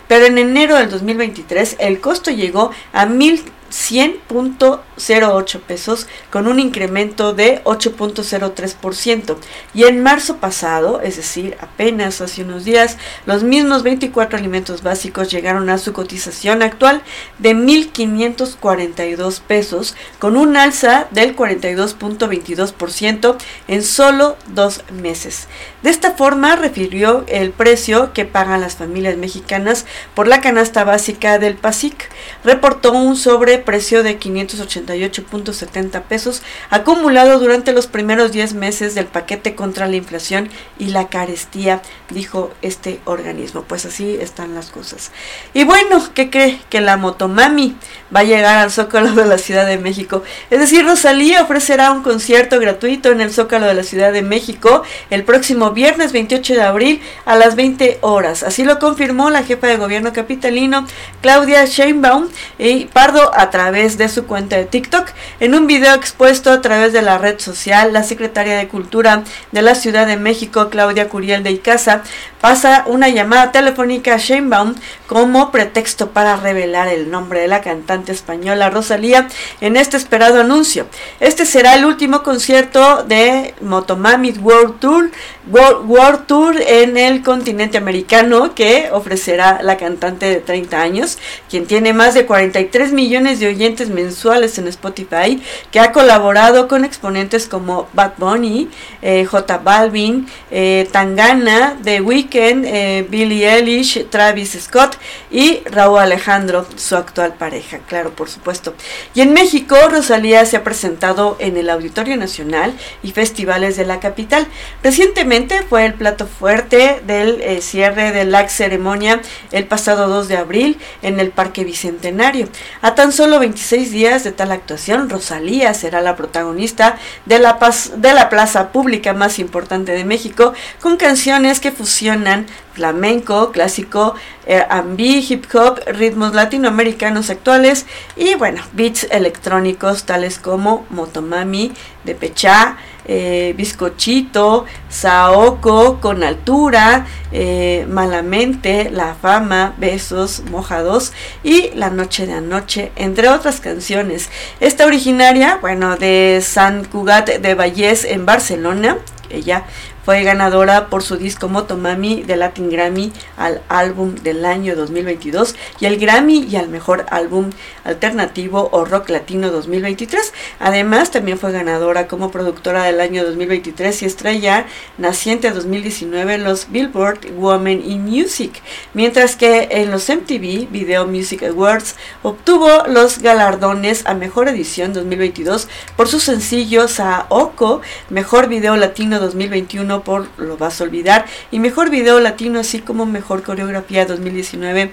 Pero 0.08 0.26
en 0.26 0.38
enero 0.38 0.76
del 0.76 0.90
2023 0.90 1.76
el 1.78 2.00
costo 2.00 2.30
llegó 2.30 2.70
a 2.92 3.06
1.000 3.06 3.42
100.08 3.72 5.61
pesos 5.61 6.06
con 6.30 6.46
un 6.46 6.61
incremento 6.61 7.32
de 7.32 7.64
8.03%. 7.64 9.37
Y 9.74 9.85
en 9.85 10.02
marzo 10.02 10.37
pasado, 10.37 11.00
es 11.00 11.16
decir, 11.16 11.56
apenas 11.61 12.20
hace 12.20 12.42
unos 12.42 12.64
días, 12.64 12.98
los 13.26 13.42
mismos 13.42 13.82
24 13.82 14.38
alimentos 14.38 14.82
básicos 14.82 15.30
llegaron 15.30 15.70
a 15.70 15.78
su 15.78 15.94
cotización 15.94 16.62
actual 16.62 17.02
de 17.38 17.56
1.542 17.56 19.40
pesos 19.40 19.96
con 20.18 20.37
un 20.37 20.56
alza 20.56 21.08
del 21.11 21.35
42.22% 21.35 23.37
en 23.68 23.82
solo 23.82 24.37
dos 24.48 24.82
meses. 24.92 25.48
De 25.82 25.88
esta 25.90 26.12
forma 26.12 26.56
refirió 26.56 27.24
el 27.26 27.50
precio 27.50 28.12
que 28.12 28.24
pagan 28.24 28.61
las 28.61 28.76
familias 28.76 29.16
mexicanas 29.16 29.87
por 30.14 30.28
la 30.28 30.40
canasta 30.40 30.85
básica 30.85 31.38
del 31.38 31.56
PASIC. 31.56 32.08
Reportó 32.44 32.92
un 32.92 33.16
sobreprecio 33.62 34.03
de 34.03 34.18
588.70 34.18 36.03
pesos 36.03 36.42
acumulado 36.70 37.38
durante 37.38 37.72
los 37.72 37.87
primeros 37.87 38.33
10 38.33 38.55
meses 38.55 38.96
del 38.96 39.07
paquete 39.07 39.55
contra 39.55 39.87
la 39.87 39.96
inflación 39.96 40.48
y 40.79 40.87
la 40.87 41.09
carestía, 41.09 41.81
dijo 42.11 42.51
este 42.61 43.01
organismo. 43.05 43.62
Pues 43.62 43.87
así 43.87 44.16
están 44.20 44.55
las 44.55 44.70
cosas. 44.70 45.12
Y 45.55 45.64
bueno, 45.64 46.03
¿qué 46.14 46.29
cree? 46.31 46.59
Que 46.70 46.81
la 46.81 46.96
motomami 46.96 47.77
va 48.14 48.20
a 48.20 48.25
llegar 48.25 48.59
al 48.59 48.70
Zócalo 48.70 49.12
de 49.12 49.27
la 49.27 49.38
Ciudad 49.38 49.66
de 49.66 49.79
México. 49.79 50.22
Es 50.51 50.59
decir, 50.59 50.85
Rosalía 50.85 51.42
ofrecerá 51.42 51.92
un 51.92 52.03
concierto 52.03 52.59
gratuito 52.59 53.11
en 53.11 53.20
el 53.20 53.33
Zócalo 53.33 53.66
de 53.66 53.75
la 53.75 53.85
Ciudad 53.85 54.12
de 54.12 54.22
México 54.22 54.83
el 55.11 55.25
próximo 55.25 55.70
viernes 55.70 56.12
28 56.12 56.55
de 56.55 56.62
abril 56.62 57.01
a 57.25 57.37
las 57.37 57.55
20 57.55 57.98
horas. 58.01 58.42
Así 58.42 58.64
lo 58.64 58.79
confirmó 58.79 59.31
la 59.31 59.44
jefa 59.44 59.68
de 59.68 59.77
gobierno 59.77 60.12
capitalino 60.12 60.87
Claudia 61.20 61.64
Sheinbaum 61.64 62.29
y 62.59 62.87
Pardo 62.87 63.31
a 63.35 63.51
través 63.52 63.98
de 63.98 64.08
su 64.08 64.26
cuenta 64.26 64.56
de 64.56 64.64
TikTok. 64.64 65.12
En 65.38 65.54
un 65.54 65.68
video 65.68 65.94
expuesto 65.94 66.50
a 66.50 66.60
través 66.60 66.92
de 66.92 67.02
la 67.02 67.18
red 67.18 67.38
social, 67.38 67.92
la 67.92 68.02
secretaria 68.02 68.56
de 68.56 68.66
Cultura 68.66 69.22
de 69.52 69.62
la 69.62 69.76
Ciudad 69.76 70.08
de 70.08 70.16
México, 70.16 70.70
Claudia 70.70 71.08
Curiel 71.08 71.44
de 71.44 71.52
Icaza, 71.52 72.02
pasa 72.40 72.82
una 72.86 73.08
llamada 73.08 73.52
telefónica 73.52 74.14
a 74.14 74.18
Sheinbaum 74.18 74.74
como 75.06 75.52
pretexto 75.52 76.10
para 76.10 76.34
revelar 76.34 76.88
el 76.88 77.10
nombre 77.10 77.40
de 77.40 77.48
la 77.48 77.60
cantante 77.60 78.10
española 78.10 78.70
Rosalía 78.70 79.28
en 79.60 79.76
este 79.76 79.96
esperado 79.96 80.40
anuncio. 80.40 80.86
Este 81.20 81.46
será 81.46 81.76
el 81.76 81.84
último 81.84 82.24
concierto 82.24 83.04
de 83.04 83.54
Motomami 83.60 84.32
World 84.32 84.80
Tour 84.80 85.10
World, 85.50 86.26
Tour 86.26 86.54
en 86.60 86.96
el 86.96 87.22
continente 87.22 87.76
americano 87.76 88.54
que 88.54 88.88
ofrecerá 88.92 89.60
la 89.62 89.76
cantante 89.76 90.26
de 90.26 90.36
30 90.36 90.80
años, 90.80 91.18
quien 91.50 91.66
tiene 91.66 91.92
más 91.92 92.14
de 92.14 92.26
43 92.26 92.92
millones 92.92 93.40
de 93.40 93.41
oyentes 93.46 93.88
mensuales 93.88 94.59
en 94.59 94.68
Spotify, 94.68 95.42
que 95.70 95.81
ha 95.81 95.92
colaborado 95.92 96.68
con 96.68 96.85
exponentes 96.85 97.46
como 97.46 97.88
Bad 97.92 98.12
Bunny, 98.18 98.68
eh, 99.02 99.24
J 99.24 99.59
Balvin, 99.59 100.28
eh, 100.50 100.88
Tangana, 100.92 101.76
The 101.83 102.00
Weeknd, 102.00 102.64
eh, 102.64 103.07
Billie 103.09 103.48
Eilish, 103.48 104.07
Travis 104.09 104.59
Scott 104.61 104.96
y 105.31 105.61
Raúl 105.64 105.98
Alejandro, 105.98 106.66
su 106.76 106.96
actual 106.96 107.35
pareja, 107.35 107.78
claro, 107.87 108.11
por 108.11 108.28
supuesto. 108.28 108.74
Y 109.14 109.20
en 109.20 109.33
México, 109.33 109.76
Rosalía 109.90 110.44
se 110.46 110.57
ha 110.57 110.64
presentado 110.64 111.37
en 111.38 111.57
el 111.57 111.70
Auditorio 111.70 112.16
Nacional 112.16 112.74
y 113.02 113.12
festivales 113.12 113.76
de 113.76 113.85
la 113.85 114.00
capital. 114.00 114.46
Recientemente 114.83 115.62
fue 115.62 115.85
el 115.87 115.94
plato 115.94 116.26
fuerte 116.26 117.00
del 117.07 117.40
eh, 117.40 117.61
cierre 117.61 118.12
de 118.12 118.24
la 118.24 118.48
ceremonia 118.48 119.20
el 119.50 119.66
pasado 119.66 120.09
2 120.09 120.28
de 120.28 120.37
abril 120.37 120.78
en 121.02 121.20
el 121.20 121.31
Parque 121.31 121.64
Bicentenario. 121.64 122.48
A 122.81 122.94
tan 122.94 123.12
solo 123.12 123.21
26 123.30 123.90
días 123.90 124.24
de 124.24 124.32
tal 124.32 124.52
actuación, 124.52 125.08
Rosalía 125.08 125.74
será 125.74 126.00
la 126.00 126.16
protagonista 126.16 126.98
de 127.24 127.38
la, 127.38 127.58
de 127.96 128.12
la 128.12 128.28
plaza 128.28 128.72
pública 128.72 129.12
más 129.12 129.38
importante 129.38 129.92
de 129.92 130.04
México 130.04 130.54
con 130.80 130.96
canciones 130.96 131.61
que 131.61 131.72
fusionan 131.72 132.46
flamenco, 132.72 133.52
clásico, 133.52 134.14
eh, 134.46 134.64
hip 134.98 135.44
hop, 135.54 135.80
ritmos 135.87 136.35
latinoamericanos 136.35 137.30
actuales 137.30 137.87
y 138.16 138.35
bueno, 138.35 138.62
beats 138.72 139.06
electrónicos 139.11 140.04
tales 140.04 140.38
como 140.38 140.87
Motomami 140.90 141.72
de 142.04 142.14
Pechá, 142.14 142.76
eh, 143.04 143.54
Bizcochito, 143.56 144.64
Saoko 144.88 146.00
con 146.00 146.22
altura, 146.22 147.06
eh, 147.32 147.87
Malamente, 147.88 148.90
La 148.90 149.14
Fama, 149.14 149.74
Besos, 149.78 150.42
Mojados 150.50 151.12
y 151.42 151.70
La 151.74 151.90
Noche 151.90 152.26
de 152.26 152.35
Anoche, 152.35 152.92
entre 152.96 153.28
otras 153.28 153.61
canciones. 153.61 154.30
Esta 154.61 154.87
originaria, 154.87 155.58
bueno, 155.61 155.96
de 155.96 156.40
San 156.42 156.85
Cugat 156.85 157.28
de 157.28 157.54
Vallés 157.54 158.04
en 158.04 158.24
Barcelona, 158.24 158.98
ella 159.30 159.64
fue 160.04 160.22
ganadora 160.24 160.88
por 160.88 161.02
su 161.02 161.16
disco 161.16 161.48
Motomami 161.48 162.22
de 162.22 162.36
Latin 162.36 162.70
Grammy 162.70 163.12
al 163.36 163.62
álbum 163.68 164.14
del 164.16 164.44
año 164.44 164.74
2022 164.74 165.54
y 165.80 165.86
el 165.86 165.98
Grammy 165.98 166.44
y 166.44 166.56
al 166.56 166.68
mejor 166.68 167.06
álbum 167.10 167.50
alternativo 167.84 168.68
o 168.72 168.84
rock 168.84 169.10
latino 169.10 169.50
2023. 169.50 170.32
Además, 170.58 171.10
también 171.10 171.38
fue 171.38 171.52
ganadora 171.52 172.08
como 172.08 172.30
productora 172.30 172.84
del 172.84 173.00
año 173.00 173.24
2023 173.24 174.02
y 174.02 174.06
estrella 174.06 174.66
naciente 174.98 175.50
2019 175.50 176.34
en 176.34 176.44
los 176.44 176.70
Billboard 176.70 177.30
Women 177.36 177.82
in 177.84 178.04
Music, 178.04 178.60
mientras 178.94 179.36
que 179.36 179.68
en 179.70 179.90
los 179.90 180.08
MTV 180.08 180.68
Video 180.70 181.06
Music 181.06 181.42
Awards 181.44 181.96
obtuvo 182.22 182.68
los 182.88 183.18
galardones 183.20 184.04
a 184.06 184.14
mejor 184.14 184.48
edición 184.48 184.92
2022 184.92 185.68
por 185.96 186.08
su 186.08 186.20
sencillo 186.20 186.88
Saoko, 186.88 187.82
mejor 188.10 188.48
video 188.48 188.76
latino 188.76 189.20
2021 189.20 189.91
por 190.00 190.28
Lo 190.38 190.57
vas 190.57 190.81
a 190.81 190.85
olvidar 190.85 191.26
y 191.50 191.59
Mejor 191.59 191.90
Video 191.90 192.18
Latino, 192.20 192.61
así 192.61 192.78
como 192.81 193.05
Mejor 193.05 193.42
Coreografía 193.42 194.07
2019 194.07 194.90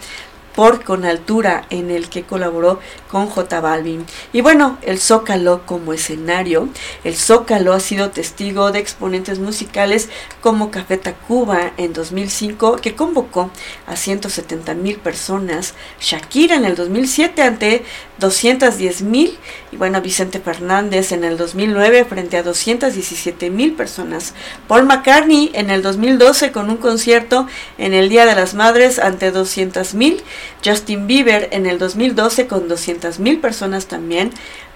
por 0.59 0.83
Con 0.83 1.05
Altura, 1.05 1.65
en 1.69 1.89
el 1.89 2.09
que 2.09 2.23
colaboró 2.23 2.81
con 3.09 3.27
J 3.27 3.62
Balvin. 3.62 4.05
Y 4.33 4.41
bueno, 4.41 4.77
el 4.81 4.99
Zócalo 4.99 5.65
como 5.65 5.93
escenario. 5.93 6.67
El 7.05 7.15
Zócalo 7.15 7.71
ha 7.71 7.79
sido 7.79 8.09
testigo 8.09 8.73
de 8.73 8.79
exponentes 8.79 9.39
musicales 9.39 10.09
como 10.41 10.69
Café 10.69 10.97
Tacuba 10.97 11.71
en 11.77 11.93
2005, 11.93 12.75
que 12.81 12.93
convocó 12.93 13.51
a 13.88 13.95
170 13.95 14.73
mil 14.73 14.97
personas. 14.97 15.75
Shakira 16.01 16.55
en 16.55 16.65
el 16.65 16.75
2007 16.75 17.41
ante 17.41 17.85
210 18.19 19.01
mil. 19.01 19.38
Y 19.71 19.77
bueno, 19.77 20.01
Vicente 20.01 20.39
Fernández 20.39 21.12
en 21.12 21.23
el 21.23 21.38
2009 21.38 22.05
frente 22.05 22.38
a 22.38 22.43
217 22.43 23.49
mil 23.49 23.73
personas. 23.73 24.34
Paul 24.67 24.86
McCartney 24.86 25.51
en 25.53 25.69
el 25.69 25.82
2012 25.82 26.51
con 26.51 26.69
un 26.69 26.77
concierto 26.77 27.47
en 27.77 27.93
el 27.93 28.10
Día 28.10 28.25
de 28.25 28.36
las 28.36 28.53
Madres 28.53 28.99
ante 28.99 29.32
200 29.32 29.93
mil. 29.93 30.21
Justin 30.63 31.07
Bieber 31.07 31.49
en 31.51 31.65
el 31.65 31.79
2012 31.79 32.47
con 32.47 32.67
200 32.67 33.19
mil 33.19 33.39
personas 33.39 33.87
también. 33.87 34.31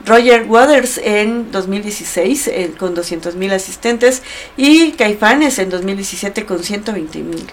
Roger 0.05 0.45
Waters 0.49 0.97
en 0.97 1.51
2016 1.51 2.47
eh, 2.47 2.71
con 2.77 2.93
200 2.93 3.35
mil 3.35 3.53
asistentes 3.53 4.21
y 4.57 4.91
Caifanes 4.91 5.59
en 5.59 5.69
2017 5.69 6.45
con 6.45 6.63
120 6.63 7.19
mil. 7.19 7.45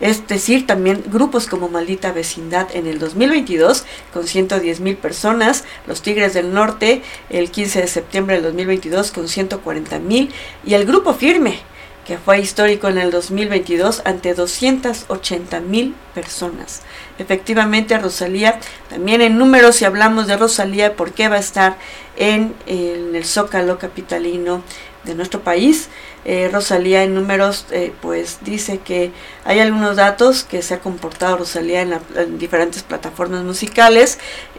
Es 0.00 0.26
decir, 0.28 0.66
también 0.66 1.02
grupos 1.06 1.46
como 1.46 1.68
Maldita 1.68 2.12
Vecindad 2.12 2.68
en 2.74 2.86
el 2.86 2.98
2022 2.98 3.84
con 4.12 4.26
110 4.26 4.80
mil 4.80 4.96
personas, 4.96 5.64
Los 5.86 6.02
Tigres 6.02 6.34
del 6.34 6.52
Norte 6.52 7.02
el 7.30 7.50
15 7.50 7.80
de 7.82 7.88
septiembre 7.88 8.36
del 8.36 8.44
2022 8.44 9.10
con 9.10 9.28
140 9.28 9.98
mil 9.98 10.30
y 10.64 10.74
el 10.74 10.84
Grupo 10.84 11.14
Firme 11.14 11.58
que 12.06 12.18
fue 12.18 12.38
histórico 12.38 12.88
en 12.88 12.98
el 12.98 13.10
2022 13.10 14.02
ante 14.04 14.32
280 14.34 15.60
mil 15.60 15.94
personas. 16.14 16.82
Efectivamente, 17.18 17.98
Rosalía, 17.98 18.60
también 18.88 19.20
en 19.22 19.38
números, 19.38 19.76
si 19.76 19.84
hablamos 19.84 20.28
de 20.28 20.36
Rosalía, 20.36 20.94
¿por 20.94 21.12
qué 21.12 21.28
va 21.28 21.36
a 21.36 21.40
estar 21.40 21.76
en, 22.16 22.54
el 22.66 23.24
Zócalo 23.24 23.78
capitalino 23.78 24.62
de 25.02 25.14
nuestro 25.16 25.40
país? 25.40 25.88
Eh, 26.24 26.48
Rosalía 26.52 27.04
en 27.04 27.14
números, 27.14 27.66
eh, 27.70 27.92
pues 28.02 28.38
dice 28.42 28.78
que 28.78 29.12
hay 29.44 29.60
algunos 29.60 29.96
datos 29.96 30.42
que 30.42 30.60
se 30.60 30.74
ha 30.74 30.80
comportado 30.80 31.38
Rosalía 31.38 31.82
en, 31.82 31.98
en 32.16 32.38
diferentes 32.38 32.82
plataformas 32.82 33.44
musicales, 33.44 34.18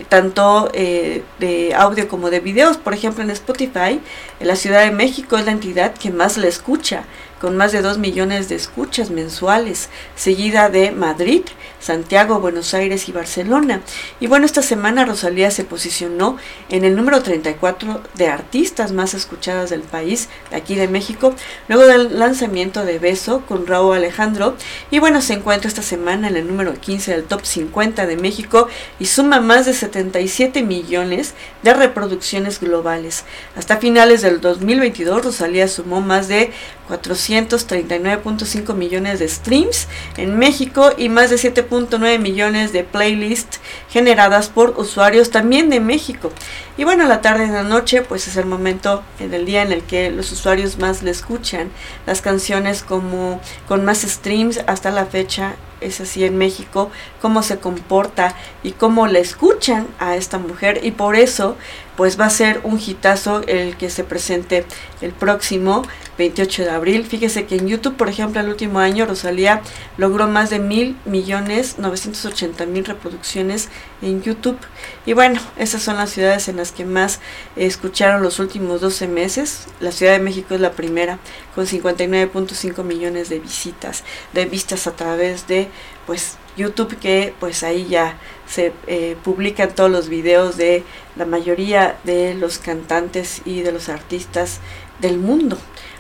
tanto 0.09 0.69
eh, 0.73 1.23
de 1.39 1.75
audio 1.75 2.07
como 2.07 2.29
de 2.29 2.39
videos. 2.39 2.77
Por 2.77 2.93
ejemplo, 2.93 3.23
en 3.23 3.31
Spotify, 3.31 4.01
en 4.39 4.47
la 4.47 4.55
Ciudad 4.55 4.83
de 4.83 4.91
México 4.91 5.37
es 5.37 5.45
la 5.45 5.51
entidad 5.51 5.93
que 5.93 6.09
más 6.09 6.37
la 6.37 6.47
escucha 6.47 7.03
con 7.39 7.57
más 7.57 7.71
de 7.71 7.81
2 7.81 7.97
millones 7.97 8.49
de 8.49 8.55
escuchas 8.55 9.09
mensuales, 9.09 9.89
seguida 10.15 10.69
de 10.69 10.91
Madrid, 10.91 11.43
Santiago, 11.79 12.39
Buenos 12.39 12.73
Aires 12.73 13.07
y 13.07 13.11
Barcelona. 13.11 13.81
Y 14.19 14.27
bueno, 14.27 14.45
esta 14.45 14.61
semana 14.61 15.05
Rosalía 15.05 15.51
se 15.51 15.63
posicionó 15.63 16.37
en 16.69 16.85
el 16.85 16.95
número 16.95 17.21
34 17.21 18.01
de 18.15 18.27
artistas 18.27 18.91
más 18.91 19.13
escuchadas 19.13 19.69
del 19.69 19.81
país, 19.81 20.29
aquí 20.51 20.75
de 20.75 20.87
México, 20.87 21.35
luego 21.67 21.85
del 21.85 22.19
lanzamiento 22.19 22.85
de 22.85 22.99
Beso 22.99 23.43
con 23.47 23.67
Raúl 23.67 23.95
Alejandro. 23.95 24.55
Y 24.91 24.99
bueno, 24.99 25.21
se 25.21 25.33
encuentra 25.33 25.67
esta 25.67 25.81
semana 25.81 26.27
en 26.27 26.37
el 26.37 26.47
número 26.47 26.73
15 26.73 27.11
del 27.11 27.23
top 27.23 27.45
50 27.45 28.05
de 28.05 28.17
México 28.17 28.67
y 28.99 29.05
suma 29.05 29.39
más 29.39 29.65
de 29.65 29.73
77 29.73 30.63
millones 30.63 31.33
de 31.63 31.73
reproducciones 31.73 32.59
globales. 32.59 33.23
Hasta 33.55 33.77
finales 33.77 34.21
del 34.21 34.41
2022, 34.41 35.25
Rosalía 35.25 35.67
sumó 35.67 36.01
más 36.01 36.27
de 36.27 36.51
439.5 36.89 38.73
millones 38.73 39.19
de 39.19 39.27
streams 39.27 39.87
en 40.15 40.37
México 40.37 40.91
y 40.97 41.09
más 41.09 41.29
de 41.29 41.37
7.9 41.69 42.19
millones 42.19 42.73
de 42.73 42.83
playlists 42.83 43.59
generadas 43.89 44.49
por 44.49 44.75
usuarios 44.77 45.31
también 45.31 45.69
de 45.69 45.79
México. 45.79 46.31
Y 46.77 46.83
bueno, 46.83 47.07
la 47.07 47.21
tarde 47.21 47.45
y 47.45 47.49
la 47.49 47.63
noche 47.63 48.01
pues 48.01 48.27
es 48.27 48.37
el 48.37 48.45
momento 48.45 49.03
en 49.19 49.33
el 49.33 49.45
día 49.45 49.61
en 49.63 49.71
el 49.71 49.83
que 49.83 50.11
los 50.11 50.31
usuarios 50.31 50.77
más 50.77 51.03
le 51.03 51.11
escuchan 51.11 51.69
las 52.05 52.21
canciones 52.21 52.83
como 52.83 53.41
con 53.67 53.83
más 53.83 54.01
streams 54.01 54.59
hasta 54.67 54.91
la 54.91 55.05
fecha 55.05 55.55
es 55.81 56.01
así 56.01 56.23
en 56.23 56.37
México, 56.37 56.89
cómo 57.21 57.43
se 57.43 57.59
comporta 57.59 58.35
y 58.63 58.71
cómo 58.71 59.07
le 59.07 59.19
escuchan 59.19 59.87
a 59.99 60.15
esta 60.15 60.37
mujer 60.37 60.81
y 60.83 60.91
por 60.91 61.15
eso 61.15 61.55
pues 61.95 62.19
va 62.19 62.25
a 62.25 62.29
ser 62.29 62.61
un 62.63 62.79
hitazo 62.79 63.41
el 63.47 63.75
que 63.75 63.89
se 63.89 64.03
presente 64.03 64.65
el 65.01 65.11
próximo 65.11 65.81
28 66.19 66.63
de 66.63 66.69
abril. 66.69 67.05
Fíjese 67.05 67.45
que 67.45 67.55
en 67.55 67.67
YouTube, 67.67 67.95
por 67.95 68.07
ejemplo, 68.07 68.39
el 68.39 68.49
último 68.49 68.79
año 68.79 69.07
Rosalía 69.07 69.61
logró 69.97 70.27
más 70.27 70.51
de 70.51 70.59
mil 70.59 70.95
millones 71.05 71.79
980 71.79 72.67
mil 72.67 72.85
reproducciones 72.85 73.69
en 74.01 74.21
YouTube. 74.21 74.57
Y 75.05 75.13
bueno, 75.13 75.39
esas 75.57 75.81
son 75.81 75.97
las 75.97 76.11
ciudades 76.11 76.47
en 76.47 76.57
las 76.57 76.71
que 76.71 76.85
más 76.85 77.19
escucharon 77.55 78.21
los 78.21 78.39
últimos 78.39 78.81
12 78.81 79.07
meses. 79.07 79.67
La 79.79 79.91
Ciudad 79.91 80.13
de 80.13 80.19
México 80.19 80.55
es 80.55 80.61
la 80.61 80.71
primera, 80.71 81.19
con 81.55 81.65
59.5 81.65 82.83
millones 82.83 83.29
de 83.29 83.39
visitas, 83.39 84.03
de 84.33 84.45
vistas 84.45 84.87
a 84.87 84.95
través 84.95 85.47
de 85.47 85.67
pues 86.05 86.37
YouTube, 86.55 86.97
que 86.97 87.33
pues 87.39 87.63
ahí 87.63 87.87
ya 87.87 88.17
se 88.47 88.73
eh, 88.87 89.15
publican 89.23 89.73
todos 89.75 89.91
los 89.91 90.09
videos 90.09 90.57
de 90.57 90.83
la 91.15 91.25
mayoría 91.25 91.97
de 92.03 92.33
los 92.33 92.59
cantantes 92.59 93.41
y 93.45 93.61
de 93.61 93.71
los 93.71 93.89
artistas 93.89 94.59
del 94.99 95.17
mundo 95.17 95.57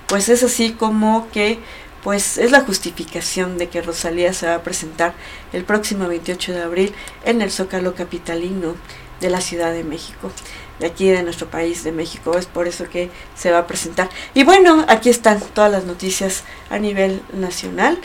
pues 0.07 0.29
es 0.29 0.41
así 0.41 0.71
como 0.71 1.27
que 1.31 1.59
pues 2.03 2.37
es 2.37 2.51
la 2.51 2.61
justificación 2.61 3.57
de 3.57 3.69
que 3.69 3.81
Rosalía 3.81 4.33
se 4.33 4.47
va 4.47 4.55
a 4.55 4.63
presentar 4.63 5.13
el 5.53 5.63
próximo 5.63 6.07
28 6.07 6.53
de 6.53 6.61
abril 6.61 6.93
en 7.25 7.41
el 7.41 7.51
Zócalo 7.51 7.95
Capitalino 7.95 8.75
de 9.19 9.29
la 9.29 9.41
Ciudad 9.41 9.73
de 9.73 9.83
México, 9.83 10.31
de 10.79 10.87
aquí 10.87 11.09
de 11.09 11.23
nuestro 11.23 11.47
país, 11.47 11.83
de 11.83 11.91
México. 11.91 12.37
Es 12.37 12.45
por 12.45 12.67
eso 12.67 12.87
que 12.89 13.09
se 13.35 13.51
va 13.51 13.59
a 13.59 13.67
presentar. 13.67 14.09
Y 14.33 14.43
bueno, 14.43 14.85
aquí 14.87 15.09
están 15.09 15.39
todas 15.53 15.71
las 15.71 15.85
noticias 15.85 16.43
a 16.69 16.77
nivel 16.77 17.21
nacional. 17.33 17.99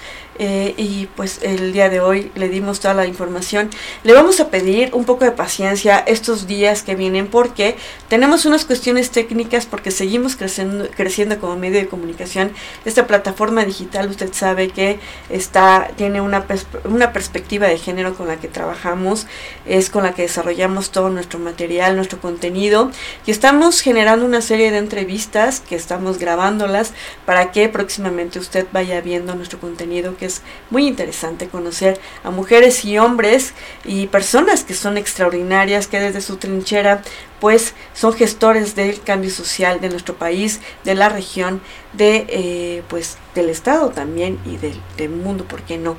Eh, 0.45 0.75
y 0.77 1.07
pues 1.15 1.39
el 1.43 1.73
día 1.73 1.89
de 1.89 2.01
hoy 2.01 2.33
le 2.35 2.49
dimos 2.49 2.81
toda 2.81 2.95
la 2.95 3.07
información. 3.07 3.71
Le 4.03 4.13
vamos 4.13 4.41
a 4.41 4.49
pedir 4.51 4.93
un 4.93 5.05
poco 5.05 5.25
de 5.25 5.31
paciencia 5.31 6.01
estos 6.01 6.49
días 6.49 6.83
que 6.83 6.97
vienen 6.97 7.29
porque 7.29 7.77
tenemos 8.09 8.45
unas 8.45 8.65
cuestiones 8.65 9.13
técnicas 9.13 9.67
porque 9.67 9.93
seguimos 9.93 10.35
creciendo, 10.35 10.89
creciendo 10.97 11.39
como 11.39 11.55
medio 11.55 11.79
de 11.79 11.87
comunicación. 11.87 12.51
Esta 12.85 13.07
plataforma 13.07 13.65
digital 13.65 14.11
usted 14.11 14.33
sabe 14.33 14.71
que 14.71 14.99
está 15.31 15.93
tiene 15.95 16.21
una, 16.21 16.45
una 16.87 17.13
perspectiva 17.13 17.69
de 17.69 17.79
género 17.79 18.15
con 18.15 18.27
la 18.27 18.41
que 18.41 18.49
trabajamos, 18.49 19.29
es 19.65 19.91
con 19.91 20.03
la 20.03 20.13
que 20.13 20.23
desarrollamos 20.23 20.91
todo 20.91 21.09
nuestro 21.09 21.39
material, 21.39 21.95
nuestro 21.95 22.21
contenido 22.21 22.91
y 23.27 23.31
estamos 23.31 23.81
generando 23.81 24.27
una 24.27 24.41
serie 24.41 24.73
de 24.73 24.79
entrevistas 24.79 25.61
que 25.61 25.77
estamos 25.77 26.19
grabándolas 26.19 26.95
para 27.27 27.53
que 27.53 27.69
próximamente 27.69 28.41
usted 28.41 28.67
vaya 28.73 29.01
viendo 29.01 29.37
nuestro 29.37 29.61
contenido 29.61 30.17
que 30.17 30.32
muy 30.71 30.87
interesante 30.87 31.49
conocer 31.49 32.01
a 32.25 32.31
mujeres 32.31 32.85
y 32.85 32.97
hombres 32.99 33.53
y 33.85 34.07
personas 34.07 34.65
que 34.65 34.75
son 34.75 34.97
extraordinarias, 34.97 35.87
que 35.87 36.01
desde 36.01 36.21
su 36.21 36.37
trinchera 36.37 37.03
pues 37.41 37.75
son 37.93 38.15
gestores 38.15 38.75
del 38.77 39.01
cambio 39.03 39.31
social 39.31 39.81
de 39.81 39.89
nuestro 39.91 40.15
país, 40.15 40.61
de 40.85 40.95
la 40.95 41.09
región, 41.09 41.61
de 41.93 42.25
eh, 42.29 42.83
pues 42.89 43.19
del 43.35 43.51
estado 43.51 43.91
también 43.91 44.39
y 44.47 44.57
del, 44.57 44.81
del 44.97 45.11
mundo, 45.11 45.45
¿por 45.45 45.63
qué 45.63 45.77
no? 45.77 45.97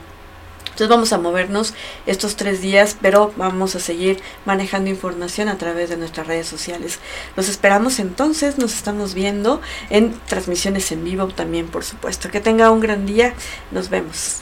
Entonces 0.73 0.89
vamos 0.89 1.13
a 1.13 1.19
movernos 1.19 1.73
estos 2.07 2.35
tres 2.35 2.61
días, 2.61 2.97
pero 2.99 3.31
vamos 3.37 3.75
a 3.75 3.79
seguir 3.79 4.19
manejando 4.45 4.89
información 4.89 5.47
a 5.47 5.57
través 5.57 5.89
de 5.89 5.97
nuestras 5.97 6.25
redes 6.25 6.47
sociales. 6.47 6.99
Los 7.35 7.47
esperamos 7.47 7.99
entonces, 7.99 8.57
nos 8.57 8.73
estamos 8.73 9.13
viendo 9.13 9.61
en 9.89 10.19
transmisiones 10.27 10.91
en 10.91 11.03
vivo 11.03 11.27
también, 11.27 11.67
por 11.67 11.83
supuesto. 11.83 12.29
Que 12.29 12.41
tenga 12.41 12.71
un 12.71 12.79
gran 12.79 13.05
día, 13.05 13.33
nos 13.71 13.89
vemos. 13.89 14.41